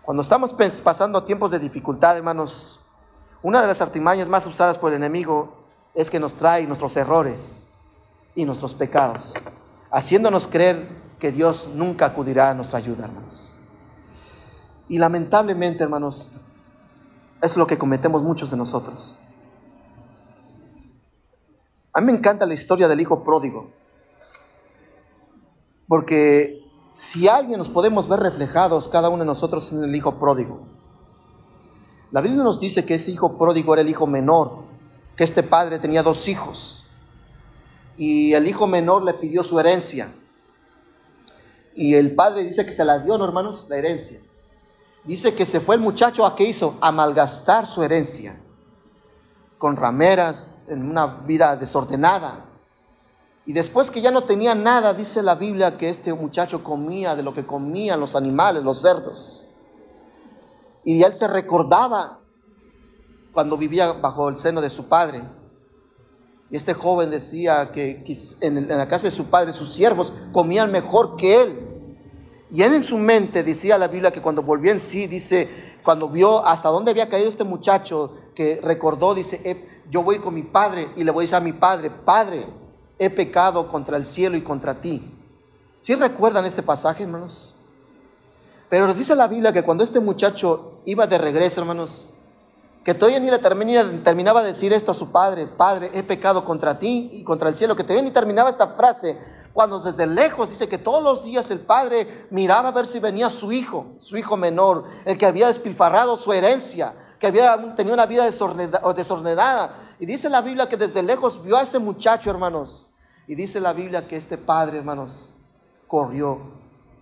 [0.01, 2.81] Cuando estamos pasando tiempos de dificultad, hermanos,
[3.41, 7.65] una de las artimañas más usadas por el enemigo es que nos trae nuestros errores
[8.35, 9.33] y nuestros pecados,
[9.91, 10.87] haciéndonos creer
[11.19, 13.51] que Dios nunca acudirá a nuestra ayuda, hermanos.
[14.87, 16.31] Y lamentablemente, hermanos,
[17.41, 19.15] es lo que cometemos muchos de nosotros.
[21.93, 23.69] A mí me encanta la historia del hijo pródigo,
[25.87, 30.61] porque si alguien nos podemos ver reflejados, cada uno de nosotros en el hijo pródigo.
[32.11, 34.63] La Biblia nos dice que ese hijo pródigo era el hijo menor,
[35.17, 36.85] que este padre tenía dos hijos,
[37.97, 40.09] y el hijo menor le pidió su herencia.
[41.75, 43.67] Y el padre dice que se la dio, ¿no, hermanos?
[43.69, 44.19] La herencia.
[45.03, 46.75] Dice que se fue el muchacho a qué hizo?
[46.79, 48.39] A malgastar su herencia
[49.61, 52.45] con rameras, en una vida desordenada.
[53.45, 57.21] Y después que ya no tenía nada, dice la Biblia que este muchacho comía de
[57.21, 59.45] lo que comían los animales, los cerdos.
[60.83, 62.21] Y él se recordaba
[63.31, 65.21] cuando vivía bajo el seno de su padre.
[66.49, 68.03] Y este joven decía que
[68.41, 71.95] en la casa de su padre sus siervos comían mejor que él.
[72.49, 76.09] Y él en su mente decía la Biblia que cuando volvió en sí, dice, cuando
[76.09, 80.89] vio hasta dónde había caído este muchacho, que recordó, dice, yo voy con mi padre
[80.95, 82.45] y le voy a decir a mi padre, Padre,
[82.97, 85.03] he pecado contra el cielo y contra ti.
[85.81, 87.55] ¿Sí recuerdan ese pasaje, hermanos?
[88.69, 92.07] Pero nos dice la Biblia que cuando este muchacho iba de regreso, hermanos,
[92.83, 93.39] que todavía ni le
[93.99, 97.55] terminaba de decir esto a su padre, Padre, he pecado contra ti y contra el
[97.55, 99.17] cielo, que todavía ni terminaba esta frase,
[99.53, 103.29] cuando desde lejos dice que todos los días el padre miraba a ver si venía
[103.29, 108.07] su hijo, su hijo menor, el que había despilfarrado su herencia, que había tenido una
[108.07, 109.75] vida desordenada.
[109.99, 112.87] Y dice la Biblia que desde lejos vio a ese muchacho, hermanos.
[113.27, 115.35] Y dice la Biblia que este padre, hermanos,
[115.85, 116.39] corrió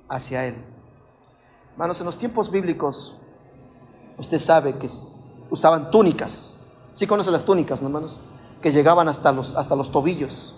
[0.09, 0.61] hacia él.
[1.71, 3.15] Hermanos, en los tiempos bíblicos,
[4.17, 4.89] usted sabe que
[5.49, 6.57] usaban túnicas.
[6.91, 8.19] ¿Sí conocen las túnicas, hermanos?
[8.61, 10.55] Que llegaban hasta los, hasta los tobillos.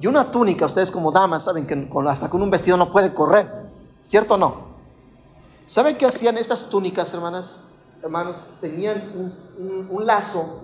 [0.00, 3.68] Y una túnica, ustedes como damas saben que hasta con un vestido no puede correr,
[4.00, 4.76] ¿cierto o no?
[5.66, 7.60] ¿Saben qué hacían esas túnicas, hermanas?
[8.02, 9.12] Hermanos, tenían
[9.90, 10.60] un, lazo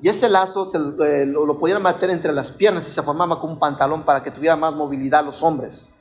[0.00, 0.66] y ese lazo
[1.04, 4.30] eh, lo, podían meter entre las piernas y se formaba como un pantalón para que
[4.30, 5.92] tuviera más movilidad los hombres.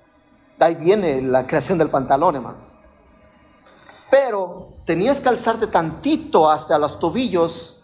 [0.60, 2.76] De ahí viene la creación del pantalón, hermanos.
[4.10, 7.84] Pero tenías que alzarte tantito hasta los tobillos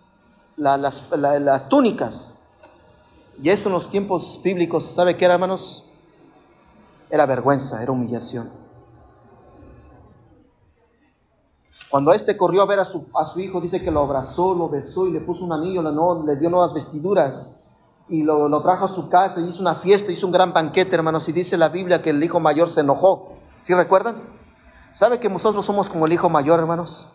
[0.56, 2.36] las, las, túnicas.
[3.42, 5.90] Y eso en los tiempos bíblicos, ¿sabe qué era, hermanos?
[7.10, 8.63] Era vergüenza, era humillación.
[11.94, 15.12] Cuando este corrió a ver a su, hijo, dice que lo abrazó, lo besó y
[15.12, 15.84] le puso un anillo,
[16.26, 17.66] le, dio nuevas vestiduras
[18.10, 21.30] y lo, lo, trajo a su casa hizo una fiesta, hizo un gran banquete, hermanos.
[21.30, 23.34] Y dice la Biblia que el hijo mayor se enojó.
[23.60, 24.24] ¿Sí recuerdan?
[24.92, 27.10] ¿Sabe que nosotros somos como el hijo mayor, hermanos?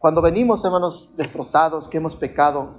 [0.00, 2.70] Cuando venimos, hermanos, destrozados, que hemos pecado,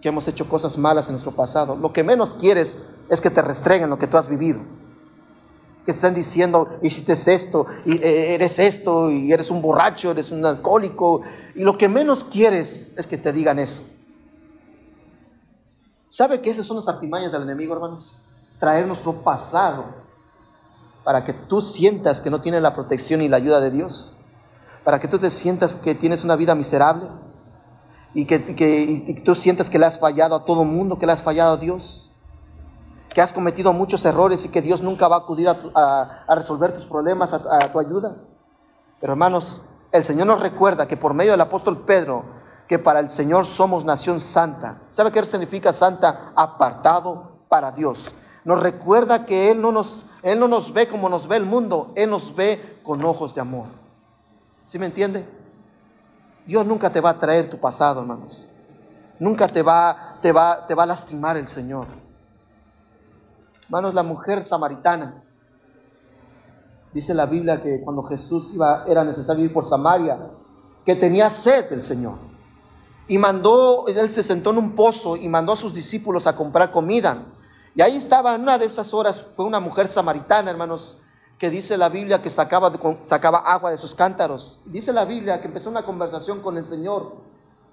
[0.00, 3.40] que hemos hecho cosas malas en nuestro pasado, lo que menos quieres es que te
[3.40, 4.58] restreguen lo que tú has vivido.
[5.86, 10.32] Que te estén diciendo, hiciste esto, y eh, eres esto, y eres un borracho, eres
[10.32, 11.22] un alcohólico.
[11.54, 13.82] Y lo que menos quieres es que te digan eso.
[16.08, 18.26] ¿Sabe que esas son las artimañas del enemigo, hermanos?
[18.58, 19.84] traer nuestro pasado
[21.04, 24.16] para que tú sientas que no tienes la protección y la ayuda de Dios,
[24.82, 27.06] para que tú te sientas que tienes una vida miserable
[28.14, 28.38] y que,
[29.24, 32.05] tú sientas que le has fallado a todo mundo, que le has fallado a Dios,
[33.16, 36.84] que has cometido muchos errores y que Dios nunca va a acudir a, resolver tus
[36.84, 38.14] problemas, a, a tu ayuda.
[39.00, 42.26] Pero hermanos, el Señor nos recuerda que por medio del apóstol Pedro,
[42.68, 44.82] que para el Señor somos nación santa.
[44.90, 46.32] ¿Sabe qué significa santa?
[46.36, 48.12] Apartado para Dios
[48.46, 51.92] nos recuerda que Él no nos, Él no nos ve como nos ve el mundo,
[51.96, 53.66] Él nos ve con ojos de amor.
[54.62, 55.26] ¿Sí me entiende?
[56.46, 58.46] Dios nunca te va a traer tu pasado, hermanos.
[59.18, 62.05] Nunca te va, te va, te va a lastimar el Señor.
[63.66, 65.22] Hermanos, la mujer samaritana.
[66.92, 70.30] Dice la Biblia que cuando Jesús iba, era necesario ir por Samaria,
[70.84, 72.14] que tenía sed del Señor.
[73.08, 76.70] Y mandó, él se sentó en un pozo y mandó a sus discípulos a comprar
[76.70, 77.18] comida.
[77.74, 80.98] Y ahí estaba, en una de esas horas, fue una mujer samaritana, hermanos,
[81.38, 84.60] que dice la Biblia que sacaba, sacaba agua de sus cántaros.
[84.64, 87.16] Dice la Biblia que empezó una conversación con el Señor.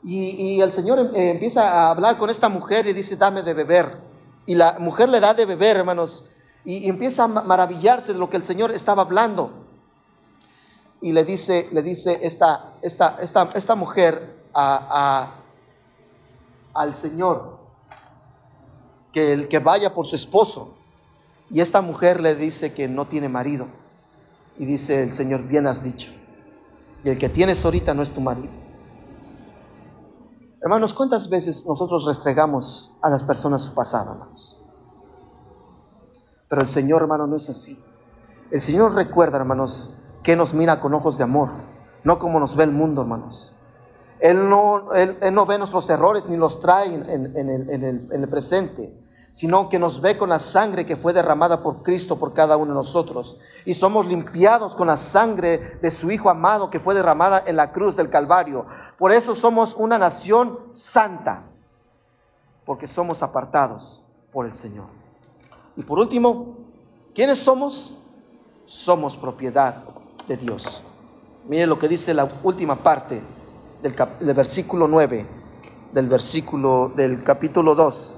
[0.03, 4.12] Y, el Señor eh, empieza a hablar con esta mujer y dice, dame de beber.
[4.45, 6.25] Y la mujer le da de beber, hermanos.
[6.65, 9.51] Y, empieza a maravillarse de lo que el Señor estaba hablando.
[11.01, 15.35] Y le dice, le dice esta, esta, esta, esta mujer a,
[16.73, 17.59] al Señor,
[19.11, 20.77] que, el que vaya por su esposo.
[21.49, 23.67] Y esta mujer le dice que no tiene marido.
[24.57, 26.11] Y dice el Señor, bien has dicho.
[27.03, 28.53] Y el que tienes ahorita no es tu marido.
[30.63, 34.63] Hermanos, ¿cuántas veces nosotros restregamos a las personas su pasado, hermanos?
[36.47, 37.83] Pero el Señor, hermano, no es así.
[38.49, 39.91] El Señor recuerda, hermanos,
[40.23, 41.49] que nos mira con ojos de amor,
[42.05, 43.57] no como nos ve el mundo, hermanos.
[44.21, 49.02] Él no, él, no ve nuestros errores ni los trae en, el, en el presente
[49.33, 52.67] sino que nos ve con la sangre que fue derramada por Cristo por cada uno
[52.67, 53.37] de nosotros.
[53.65, 57.71] Y somos limpiados con la sangre de su Hijo amado que fue derramada en la
[57.71, 58.67] cruz del Calvario.
[58.95, 61.45] Por eso somos una nación santa,
[62.63, 64.85] porque somos apartados por el Señor.
[65.75, 66.55] Y por último,
[67.15, 67.97] ¿quiénes somos?
[68.65, 69.83] Somos propiedad
[70.27, 70.83] de Dios.
[71.47, 73.23] Miren lo que dice la última parte
[73.81, 75.25] del, del versículo 9,
[75.91, 78.17] del versículo del capítulo 2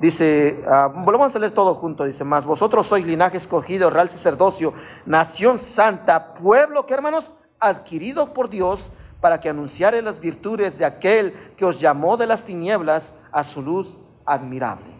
[0.00, 4.74] Dice, uh, a leer todo junto, dice más, vosotros sois linaje escogido, real sacerdocio,
[5.06, 8.90] nación santa, pueblo que hermanos, adquirido por Dios
[9.20, 13.62] para que anunciare las virtudes de aquel que os llamó de las tinieblas a su
[13.62, 14.94] luz admirable.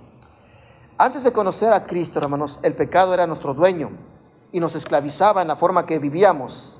[0.99, 3.90] Antes de conocer a Cristo, hermanos, el pecado era nuestro dueño
[4.51, 6.78] y nos esclavizaba en la forma que vivíamos.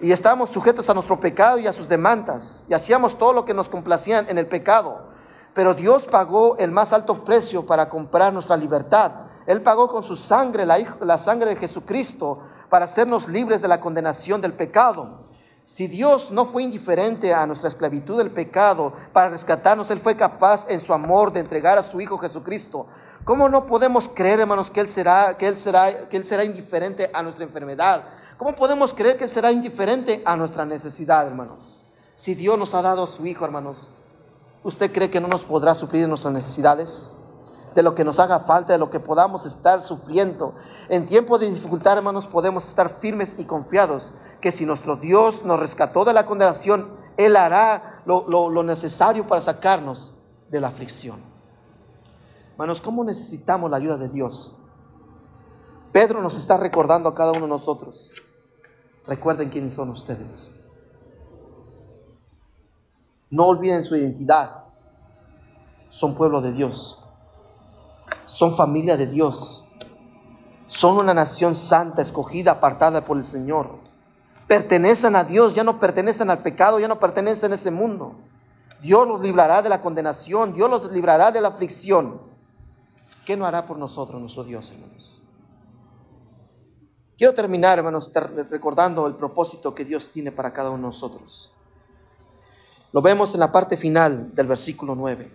[0.00, 2.64] Y estábamos sujetos a nuestro pecado y a sus demandas.
[2.68, 5.08] Y hacíamos todo lo que nos complacían en el pecado.
[5.54, 9.12] Pero Dios pagó el más alto precio para comprar nuestra libertad.
[9.46, 14.40] Él pagó con su sangre, la, sangre de Jesucristo, para hacernos libres de la condenación
[14.40, 15.26] del pecado.
[15.62, 20.70] Si Dios no fue indiferente a nuestra esclavitud del pecado para rescatarnos, Él fue capaz
[20.70, 22.86] en su amor de entregar a su Hijo Jesucristo.
[23.24, 27.10] ¿Cómo no podemos creer, hermanos, que Él será, que Él será, que Él será indiferente
[27.12, 28.04] a nuestra enfermedad?
[28.38, 31.84] ¿Cómo podemos creer que será indiferente a nuestra necesidad, hermanos?
[32.14, 33.90] Si Dios nos ha dado a su Hijo, hermanos,
[34.62, 37.14] ¿usted cree que no nos podrá suplir nuestras necesidades?
[37.74, 40.54] de lo que nos haga falta, de lo que podamos estar sufriendo.
[40.88, 45.60] En tiempo de dificultad, hermanos, podemos estar firmes y confiados que si nuestro Dios nos
[45.60, 50.12] rescató de la condenación, Él hará lo, necesario para sacarnos
[50.50, 51.20] de la aflicción.
[52.52, 54.56] Hermanos, ¿cómo necesitamos la ayuda de Dios?
[55.92, 58.12] Pedro nos está recordando a cada uno de nosotros.
[59.06, 60.57] Recuerden quiénes son ustedes.
[63.30, 64.64] No olviden su identidad.
[65.88, 67.02] Son pueblo de Dios.
[68.24, 69.64] Son familia de Dios.
[70.66, 73.88] Son una nación santa, escogida, apartada por el Señor
[74.48, 78.16] pertenecen a Dios, ya no pertenecen al pecado, ya no pertenecen a ese mundo.
[78.80, 82.20] Dios los librará de la condenación, Dios los librará de la aflicción.
[83.24, 85.22] ¿Qué no hará por nosotros nuestro Dios, hermanos?
[87.16, 88.10] Quiero terminar, hermanos,
[88.50, 91.52] recordando el propósito que Dios tiene para cada uno de nosotros.
[92.92, 95.30] Lo vemos en la parte final del versículo 9.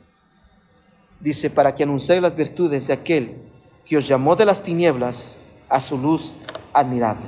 [1.19, 3.43] Dice, para que anunciéis las virtudes de aquel
[3.85, 5.39] que os llamó de las tinieblas
[5.69, 6.35] a su luz
[6.73, 7.25] admirable.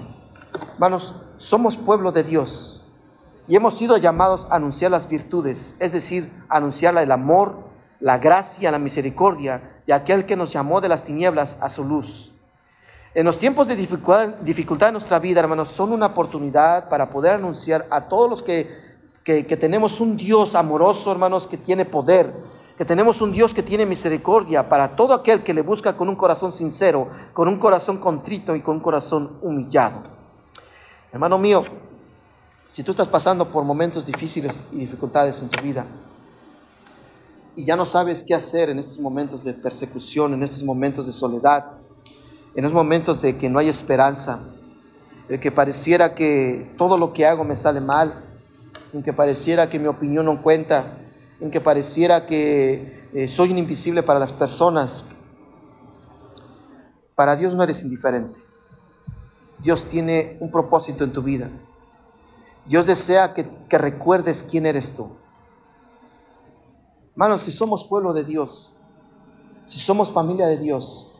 [0.74, 2.84] Hermanos, somos pueblo de Dios
[3.48, 7.70] y hemos sido llamados a anunciar las virtudes, es decir, anunciar el amor,
[8.00, 12.34] la gracia, la misericordia de aquel que nos llamó de las tinieblas a su luz.
[13.14, 17.36] En los tiempos de dificultad, dificultad en nuestra vida, hermanos, son una oportunidad para poder
[17.36, 18.85] anunciar a todos los que,
[19.26, 22.32] que, tenemos un Dios amoroso, hermanos, que tiene poder,
[22.78, 26.16] que tenemos un Dios que tiene misericordia para todo aquel que le busca con un
[26.16, 30.04] corazón sincero, con un corazón contrito y con un corazón humillado.
[31.12, 31.64] Hermano mío,
[32.70, 35.88] si tú estás pasando por momentos difíciles y dificultades en tu vida
[37.56, 41.14] y ya no sabes qué hacer en estos momentos de persecución, en estos momentos de
[41.14, 41.78] soledad,
[42.54, 44.40] en estos momentos de que no hay esperanza,
[45.28, 48.26] de que pareciera que todo lo que hago me sale mal,
[48.96, 50.98] en que pareciera que mi opinión no cuenta,
[51.42, 55.04] en que pareciera que eh, soy invisible para las personas,
[57.14, 58.40] para Dios no eres indiferente.
[59.62, 61.50] Dios tiene un propósito en tu vida.
[62.66, 63.46] Dios desea que,
[63.78, 65.10] recuerdes quién eres tú.
[67.12, 68.82] Hermanos, si somos pueblo de Dios,
[69.66, 71.18] si somos familia de Dios,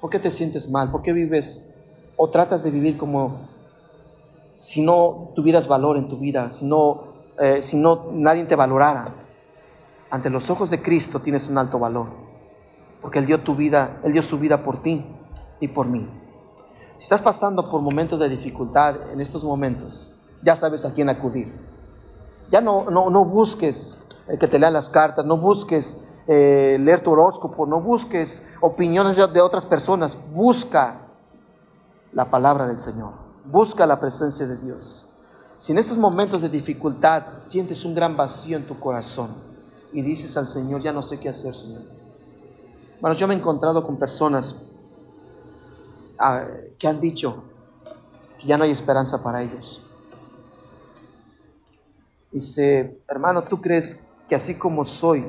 [0.00, 0.90] ¿por qué te sientes mal?
[0.90, 1.70] ¿Por qué vives
[2.16, 3.55] o tratas de vivir como
[4.56, 9.14] si no tuvieras valor en tu vida, si no, eh, si no nadie te valorara?
[10.10, 12.08] Ante los ojos de Cristo tienes un alto valor,
[13.02, 15.04] porque Él dio tu vida, Él dio su vida por ti
[15.60, 16.08] y por mí.
[16.96, 21.52] Si estás pasando por momentos de dificultad en estos momentos, ya sabes a quién acudir.
[22.50, 23.98] Ya no, no, busques
[24.28, 29.16] eh, que te lean las cartas, no busques eh, leer tu horóscopo, no busques opiniones
[29.16, 30.16] de otras personas.
[30.32, 31.08] Busca
[32.12, 33.12] la palabra del Señor,
[33.50, 35.06] busca la presencia de Dios.
[35.58, 39.30] Si en estos momentos de dificultad sientes un gran vacío en tu corazón
[39.92, 41.82] y dices al Señor, ya no sé qué hacer, Señor.
[43.00, 44.56] Bueno, yo me he encontrado con personas
[46.78, 47.44] que han dicho
[48.38, 49.82] que ya no hay esperanza para ellos.
[52.32, 55.26] Dice, hermano, ¿tú crees que así como soy,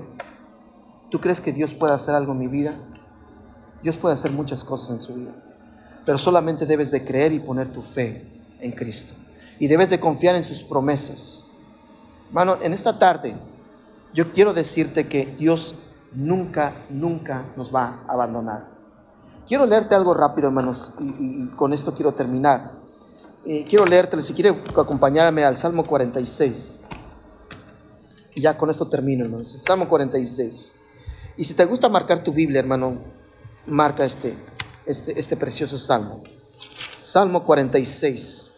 [1.09, 2.73] tú crees que Dios puede hacer algo en mi vida?
[3.81, 5.35] Dios puede hacer muchas cosas en su vida,
[6.07, 8.25] pero solamente debes de creer y poner tu fe
[8.61, 9.13] en Cristo.
[9.59, 11.47] Y debes de confiar en sus promesas.
[12.29, 13.35] Hermano, en esta tarde
[14.13, 15.75] yo quiero decirte que Dios
[16.13, 18.69] nunca, nunca nos va a abandonar.
[19.49, 22.71] Quiero leerte algo rápido, hermanos, y, con esto quiero terminar.
[23.45, 26.79] Eh, quiero leértelo, si quiere acompañarme al Salmo 46.
[28.33, 29.51] Y ya con esto termino, hermanos.
[29.61, 30.75] Salmo 46.
[31.35, 32.97] Y si te gusta marcar tu Biblia, hermano,
[33.65, 34.37] marca este,
[34.87, 36.23] este, este precioso salmo.
[37.01, 38.51] Salmo 46.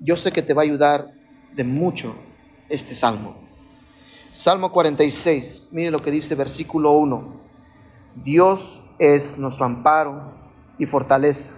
[0.00, 1.12] Yo sé que te va a ayudar
[1.54, 2.14] de mucho
[2.68, 3.48] este salmo.
[4.30, 7.40] Salmo 46, mire lo que dice versículo 1.
[8.16, 10.34] Dios es nuestro amparo
[10.78, 11.52] y fortaleza,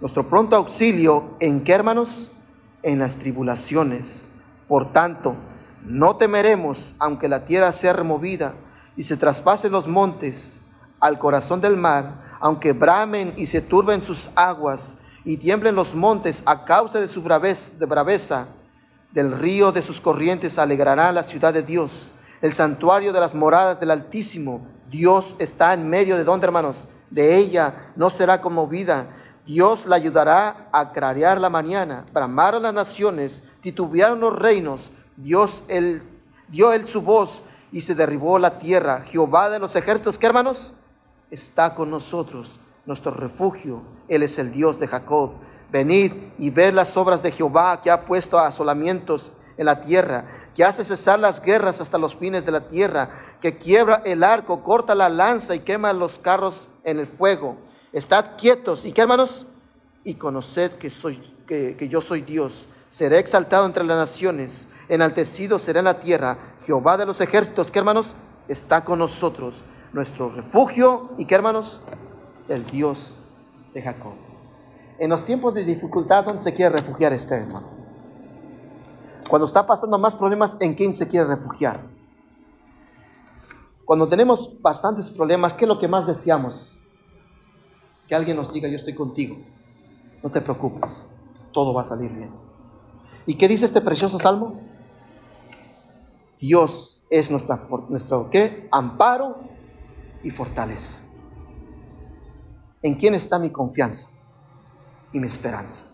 [0.00, 2.30] nuestro pronto auxilio en qué hermanos?
[2.82, 4.30] En las tribulaciones.
[4.68, 5.36] Por tanto,
[5.82, 8.54] no temeremos aunque la tierra sea removida
[8.96, 10.62] y se traspasen los montes
[11.00, 16.42] al corazón del mar, aunque bramen y se turben sus aguas y tiemblen los montes
[16.46, 18.48] a causa de su braveza, de braveza
[19.12, 23.80] del río de sus corrientes alegrará la ciudad de Dios, el santuario de las moradas
[23.80, 24.66] del Altísimo.
[24.88, 29.08] Dios está en medio de donde, hermanos, de ella no será conmovida.
[29.46, 34.92] Dios la ayudará a clarear la mañana, bramaron las naciones, titubearon los reinos.
[35.16, 36.02] Dios él,
[36.48, 37.42] dio él su voz
[37.72, 39.02] y se derribó la tierra.
[39.02, 40.74] Jehová de los ejércitos, ¿qué hermanos?
[41.30, 43.82] Está con nosotros, nuestro refugio.
[44.08, 45.32] Él es el Dios de Jacob.
[45.70, 50.64] Venid y ved las obras de Jehová que ha puesto asolamientos en la tierra, que
[50.64, 53.10] hace cesar las guerras hasta los fines de la tierra,
[53.42, 57.58] que quiebra el arco, corta la lanza y quema los carros en el fuego.
[57.92, 59.46] Estad quietos y qué hermanos,
[60.04, 62.68] y conoced que, soy, que, que yo soy Dios.
[62.88, 66.38] Seré exaltado entre las naciones, enaltecido será en la tierra.
[66.66, 68.16] Jehová de los ejércitos, ¿qué hermanos?
[68.48, 71.82] Está con nosotros, nuestro refugio y qué hermanos?
[72.48, 73.16] El Dios
[73.74, 74.14] de Jacob.
[74.98, 77.70] En los tiempos de dificultad, ¿dónde se quiere refugiar este hermano?
[79.28, 81.80] Cuando está pasando más problemas, ¿en quién se quiere refugiar?
[83.84, 86.78] Cuando tenemos bastantes problemas, ¿qué es lo que más deseamos?
[88.08, 89.36] Que alguien nos diga, yo estoy contigo.
[90.22, 91.08] No te preocupes,
[91.52, 92.30] todo va a salir bien.
[93.26, 94.60] ¿Y qué dice este precioso salmo?
[96.38, 98.68] Dios es nuestra, nuestro ¿qué?
[98.72, 99.40] amparo
[100.22, 101.00] y fortaleza.
[102.82, 104.20] ¿En quién está mi confianza?
[105.12, 105.84] y mi esperanza.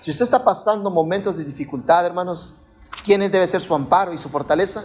[0.00, 2.56] Si usted está pasando momentos de dificultad, hermanos,
[3.04, 4.84] ¿quién debe ser su amparo y su fortaleza?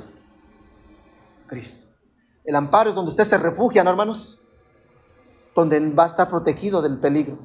[1.48, 1.88] Cristo.
[2.44, 4.48] El amparo es donde usted se refugia, ¿no, hermanos?
[5.54, 7.38] Donde va a estar protegido del peligro.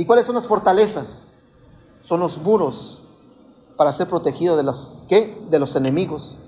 [0.00, 1.32] ¿Y cuáles son las fortalezas?
[2.00, 3.02] Son los muros
[3.76, 5.38] para ser protegido de los ¿qué?
[5.50, 6.38] De los enemigos.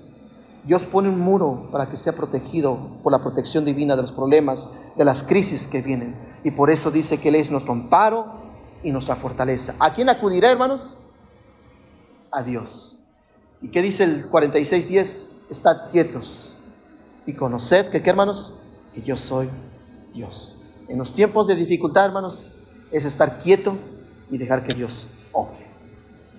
[0.63, 4.71] Dios pone un muro para que sea protegido por la protección divina de los problemas,
[4.97, 6.15] de las crisis que vienen.
[6.43, 8.25] Y por eso dice que Él es nuestro amparo
[8.81, 9.75] y nuestra fortaleza.
[9.77, 10.97] ¿A quién acudirá, hermanos?
[12.31, 13.03] A Dios.
[13.61, 15.31] ¿Y qué dice el 46.10?
[15.51, 16.55] Estad quietos
[17.27, 18.61] y conoced que, ¿qué, hermanos?
[18.95, 19.47] Que yo soy
[20.11, 20.57] Dios.
[20.87, 22.53] En los tiempos de dificultad, hermanos,
[22.93, 23.75] es estar quieto
[24.29, 25.67] y dejar que Dios obre.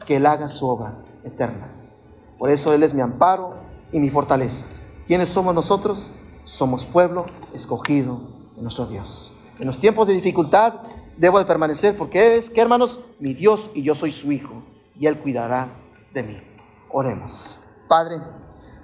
[0.07, 0.95] Que Él haga su obra
[1.25, 1.69] eterna.
[2.39, 3.57] Por eso Él es mi amparo
[3.93, 4.65] y mi fortaleza.
[5.07, 6.13] ¿Quiénes somos nosotros?
[6.45, 8.21] Somos pueblo escogido
[8.57, 9.35] de nuestro Dios.
[9.59, 10.81] En los tiempos de dificultad
[11.17, 14.63] debo de permanecer porque es que hermanos, mi Dios y yo soy su hijo
[14.97, 15.69] y Él cuidará
[16.13, 16.37] de mí.
[16.91, 17.59] Oremos.
[17.89, 18.17] Padre,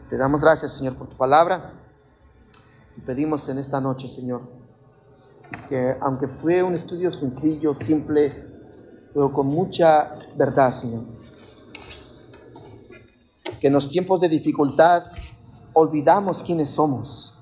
[0.09, 1.75] te damos gracias Señor por tu palabra
[2.97, 4.43] y pedimos en esta noche Señor
[5.69, 8.33] que aunque fue un estudio sencillo, simple,
[9.13, 11.05] pero con mucha verdad Señor,
[13.61, 15.05] que en los tiempos de dificultad
[15.73, 17.39] olvidamos quiénes somos.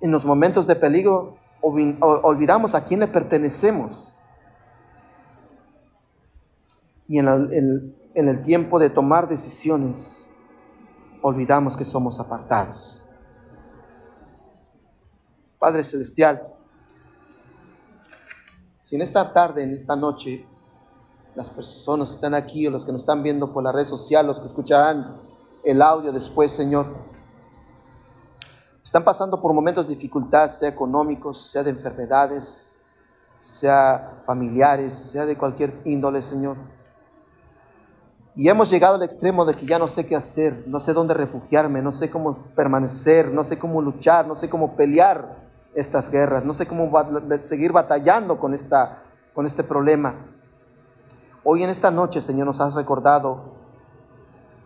[0.00, 4.20] En los momentos de peligro olvidamos a quién pertenecemos.
[7.08, 10.30] Y en el, en el tiempo de tomar decisiones,
[11.22, 13.03] olvidamos que somos apartados.
[15.64, 16.46] Padre Celestial,
[18.78, 20.46] si en esta tarde, en esta noche,
[21.34, 24.26] las personas que están aquí o los que nos están viendo por la red social,
[24.26, 25.22] los que escucharán
[25.64, 26.94] el audio después, Señor,
[28.82, 32.68] están pasando por momentos de dificultad, sea económicos, sea de enfermedades,
[33.40, 36.58] sea familiares, sea de cualquier índole, Señor.
[38.36, 41.14] Y hemos llegado al extremo de que ya no sé qué hacer, no sé dónde
[41.14, 45.43] refugiarme, no sé cómo permanecer, no sé cómo luchar, no sé cómo pelear
[45.74, 46.90] estas guerras, no sé cómo
[47.40, 49.02] seguir batallando con, esta,
[49.34, 50.30] con este problema.
[51.42, 53.54] Hoy en esta noche, Señor, nos has recordado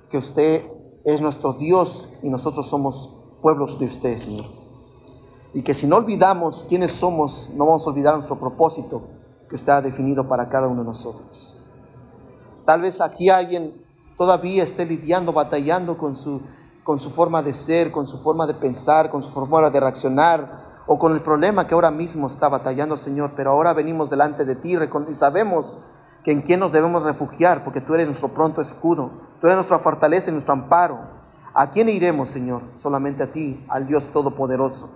[0.09, 0.65] que usted
[1.05, 4.47] es nuestro Dios y nosotros somos pueblos de usted, Señor.
[5.55, 9.03] Y que si no olvidamos quiénes somos, no vamos a olvidar nuestro propósito
[9.49, 11.57] que usted ha definido para cada uno de nosotros.
[12.65, 13.73] Tal vez aquí alguien
[14.17, 16.43] todavía esté lidiando, batallando con su,
[16.85, 20.68] con su forma de ser, con su forma de pensar, con su forma de reaccionar,
[20.89, 23.33] o con el problema que ahora mismo está batallando, Señor.
[23.37, 24.77] Pero ahora venimos delante de ti
[25.09, 25.79] y sabemos
[26.25, 29.79] que en quién nos debemos refugiar, porque tú eres nuestro pronto escudo, tú eres nuestra
[29.79, 30.99] fortaleza y nuestro amparo.
[31.55, 32.63] ¿A quién iremos, Señor?
[32.75, 34.89] Solamente a ti, al Dios Todopoderoso.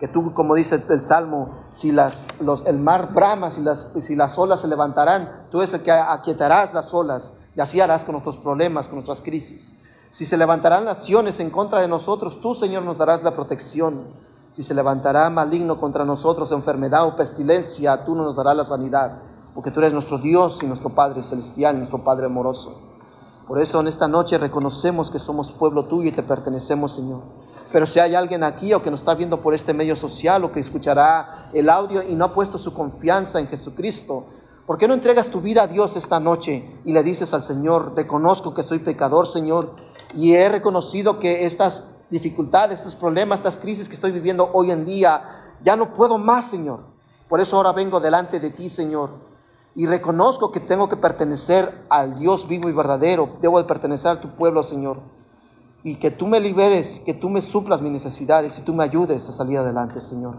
[0.00, 2.24] Que tú, como dice el Salmo, si las,
[2.66, 7.34] el mar brama, si las olas se levantarán, tú eres el que aquietarás las olas
[7.54, 9.74] y así harás con nuestros problemas, con nuestras crisis.
[10.08, 14.29] Si se levantarán naciones en contra de nosotros, tú, Señor, nos darás la protección.
[14.50, 19.22] Si se levantará maligno contra nosotros, enfermedad o pestilencia, tú nos darás la sanidad,
[19.54, 22.80] porque tú eres nuestro Dios y nuestro Padre celestial, nuestro Padre amoroso.
[23.46, 27.22] Por eso en esta noche reconocemos que somos pueblo tuyo y te pertenecemos, Señor.
[27.72, 30.50] Pero si hay alguien aquí o que nos está viendo por este medio social o
[30.50, 34.24] que escuchará el audio y no ha puesto su confianza en Jesucristo,
[34.66, 37.92] ¿por qué no entregas tu vida a Dios esta noche y le dices al Señor,
[37.94, 39.74] reconozco que soy pecador, Señor,
[40.14, 44.84] y he reconocido que estas dificultades, estos problemas, estas crisis que estoy viviendo hoy en
[44.84, 45.22] día,
[45.62, 46.84] ya no puedo más, Señor.
[47.28, 49.10] Por eso ahora vengo delante de ti, Señor.
[49.74, 53.36] Y reconozco que tengo que pertenecer al Dios vivo y verdadero.
[53.40, 54.98] Debo de pertenecer a tu pueblo, Señor.
[55.84, 59.28] Y que tú me liberes, que tú me suplas mis necesidades y tú me ayudes
[59.28, 60.36] a salir adelante, Señor.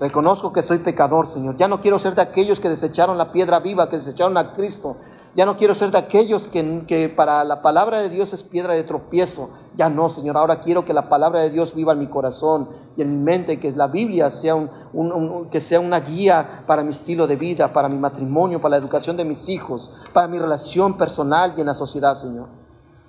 [0.00, 1.56] Reconozco que soy pecador, Señor.
[1.56, 4.96] Ya no quiero ser de aquellos que desecharon la piedra viva, que desecharon a Cristo,
[5.34, 8.84] ya no quiero ser de aquellos que, para la palabra de Dios es piedra de
[8.84, 9.50] tropiezo.
[9.74, 10.36] Ya no, Señor.
[10.36, 13.58] Ahora quiero que la palabra de Dios viva en mi corazón y en mi mente,
[13.58, 17.88] que la Biblia sea, un, que sea una guía para mi estilo de vida, para
[17.88, 21.74] mi matrimonio, para la educación de mis hijos, para mi relación personal y en la
[21.74, 22.46] sociedad, Señor.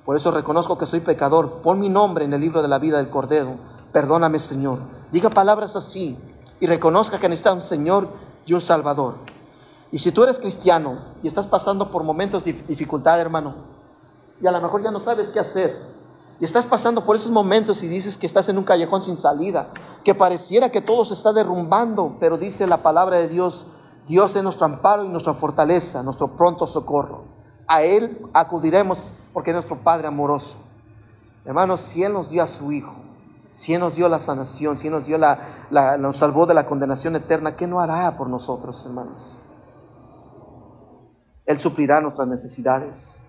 [0.04, 1.62] Por eso reconozco que soy pecador.
[1.62, 3.58] Pon mi nombre en el libro de la vida del Cordero.
[3.92, 4.80] Perdóname, Señor.
[5.12, 6.18] Diga palabras así
[6.60, 8.08] y reconozca que necesita un Señor
[8.48, 9.35] y un Salvador.
[9.96, 13.56] Y si tú eres cristiano y estás pasando por momentos de dificultad, hermano,
[14.42, 15.82] y a lo mejor ya no sabes qué hacer,
[16.38, 19.70] y estás pasando por esos momentos y dices que estás en un callejón sin salida,
[20.04, 23.68] que pareciera que todo se está derrumbando, pero dice la palabra de Dios,
[24.06, 27.24] Dios es nuestro amparo y nuestra fortaleza, nuestro pronto socorro.
[27.66, 30.58] A Él acudiremos porque es nuestro Padre amoroso.
[31.46, 32.98] Hermanos, si Él nos dio a su Hijo,
[33.50, 35.40] si Él nos dio la sanación, si Él nos, dio la,
[35.98, 39.40] nos salvó de la condenación eterna, ¿qué no hará por nosotros, hermanos?
[41.46, 43.28] Él suplirá nuestras necesidades.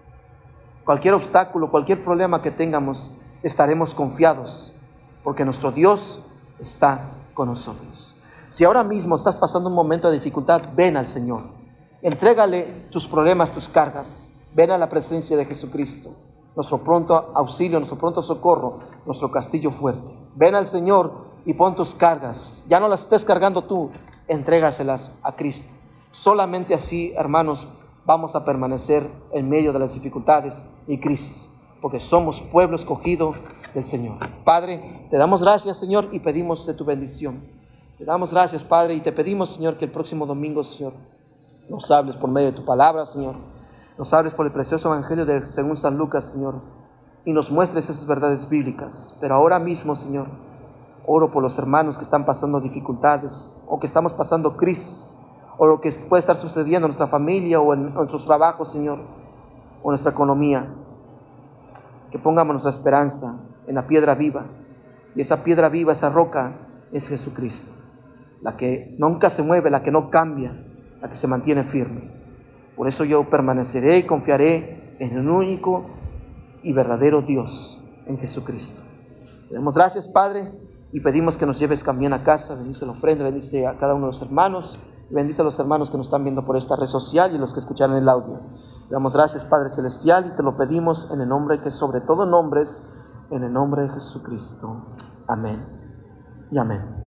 [0.85, 3.11] Cualquier obstáculo, cualquier problema que tengamos,
[3.43, 4.73] estaremos confiados,
[5.23, 6.21] porque nuestro Dios
[6.59, 8.17] está con nosotros.
[8.49, 11.43] Si ahora mismo estás pasando un momento de dificultad, ven al Señor.
[12.01, 14.31] Entrégale tus problemas, tus cargas.
[14.55, 16.15] Ven a la presencia de Jesucristo,
[16.55, 20.17] nuestro pronto auxilio, nuestro pronto socorro, nuestro castillo fuerte.
[20.35, 22.65] Ven al Señor y pon tus cargas.
[22.69, 23.91] Ya no las estés cargando tú,
[24.29, 25.75] entrégaselas a Cristo.
[26.11, 27.69] Solamente así, hermanos,
[28.07, 31.51] vamos a permanecer en medio de las dificultades y crisis,
[31.83, 33.35] porque somos pueblo escogido
[33.75, 34.19] del Señor.
[34.45, 34.81] Padre,
[35.11, 37.45] te damos gracias, Señor, y pedimos de tu bendición.
[37.99, 40.93] Te damos gracias, Padre, y te pedimos, Señor, que el próximo domingo, Señor,
[41.69, 43.35] nos hables por medio de tu palabra, Señor.
[43.99, 46.63] Nos hables por el precioso evangelio de según San Lucas, Señor,
[47.25, 49.17] y nos muestres esas verdades bíblicas.
[49.21, 50.31] Pero ahora mismo, Señor,
[51.07, 55.17] oro por los hermanos que están pasando dificultades o que estamos pasando crisis
[55.59, 59.01] o lo que puede estar sucediendo en nuestra familia o en nuestros trabajos, Señor,
[59.83, 60.75] o nuestra economía.
[62.11, 64.47] Que pongamos nuestra esperanza en la piedra viva.
[65.15, 67.73] Y esa piedra viva, esa roca, es Jesucristo.
[68.43, 70.53] La que nunca se mueve, la que no cambia,
[71.01, 72.13] la que se mantiene firme.
[72.77, 75.87] Por eso yo permaneceré y confiaré en el único
[76.63, 78.83] y verdadero Dios, en Jesucristo.
[79.49, 80.53] Te damos gracias, Padre,
[80.93, 82.55] y pedimos que nos lleves también a casa.
[82.55, 84.79] Bendice la ofrenda, bendice a cada uno de los hermanos.
[85.11, 87.61] Bendice a los hermanos que nos están viendo por esta red social y los que
[87.61, 88.41] escucharon el audio.
[88.91, 92.83] Damos gracias, Padre Celestial, y te lo pedimos en el nombre que sobre todo nombres,
[93.31, 94.87] en el nombre de Jesucristo.
[95.29, 95.65] Amén
[96.51, 97.03] y amén.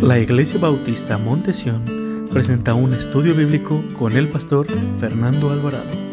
[0.00, 4.66] La Iglesia Bautista Montesión presenta un estudio bíblico con el pastor
[4.98, 6.07] Fernando Alvarado.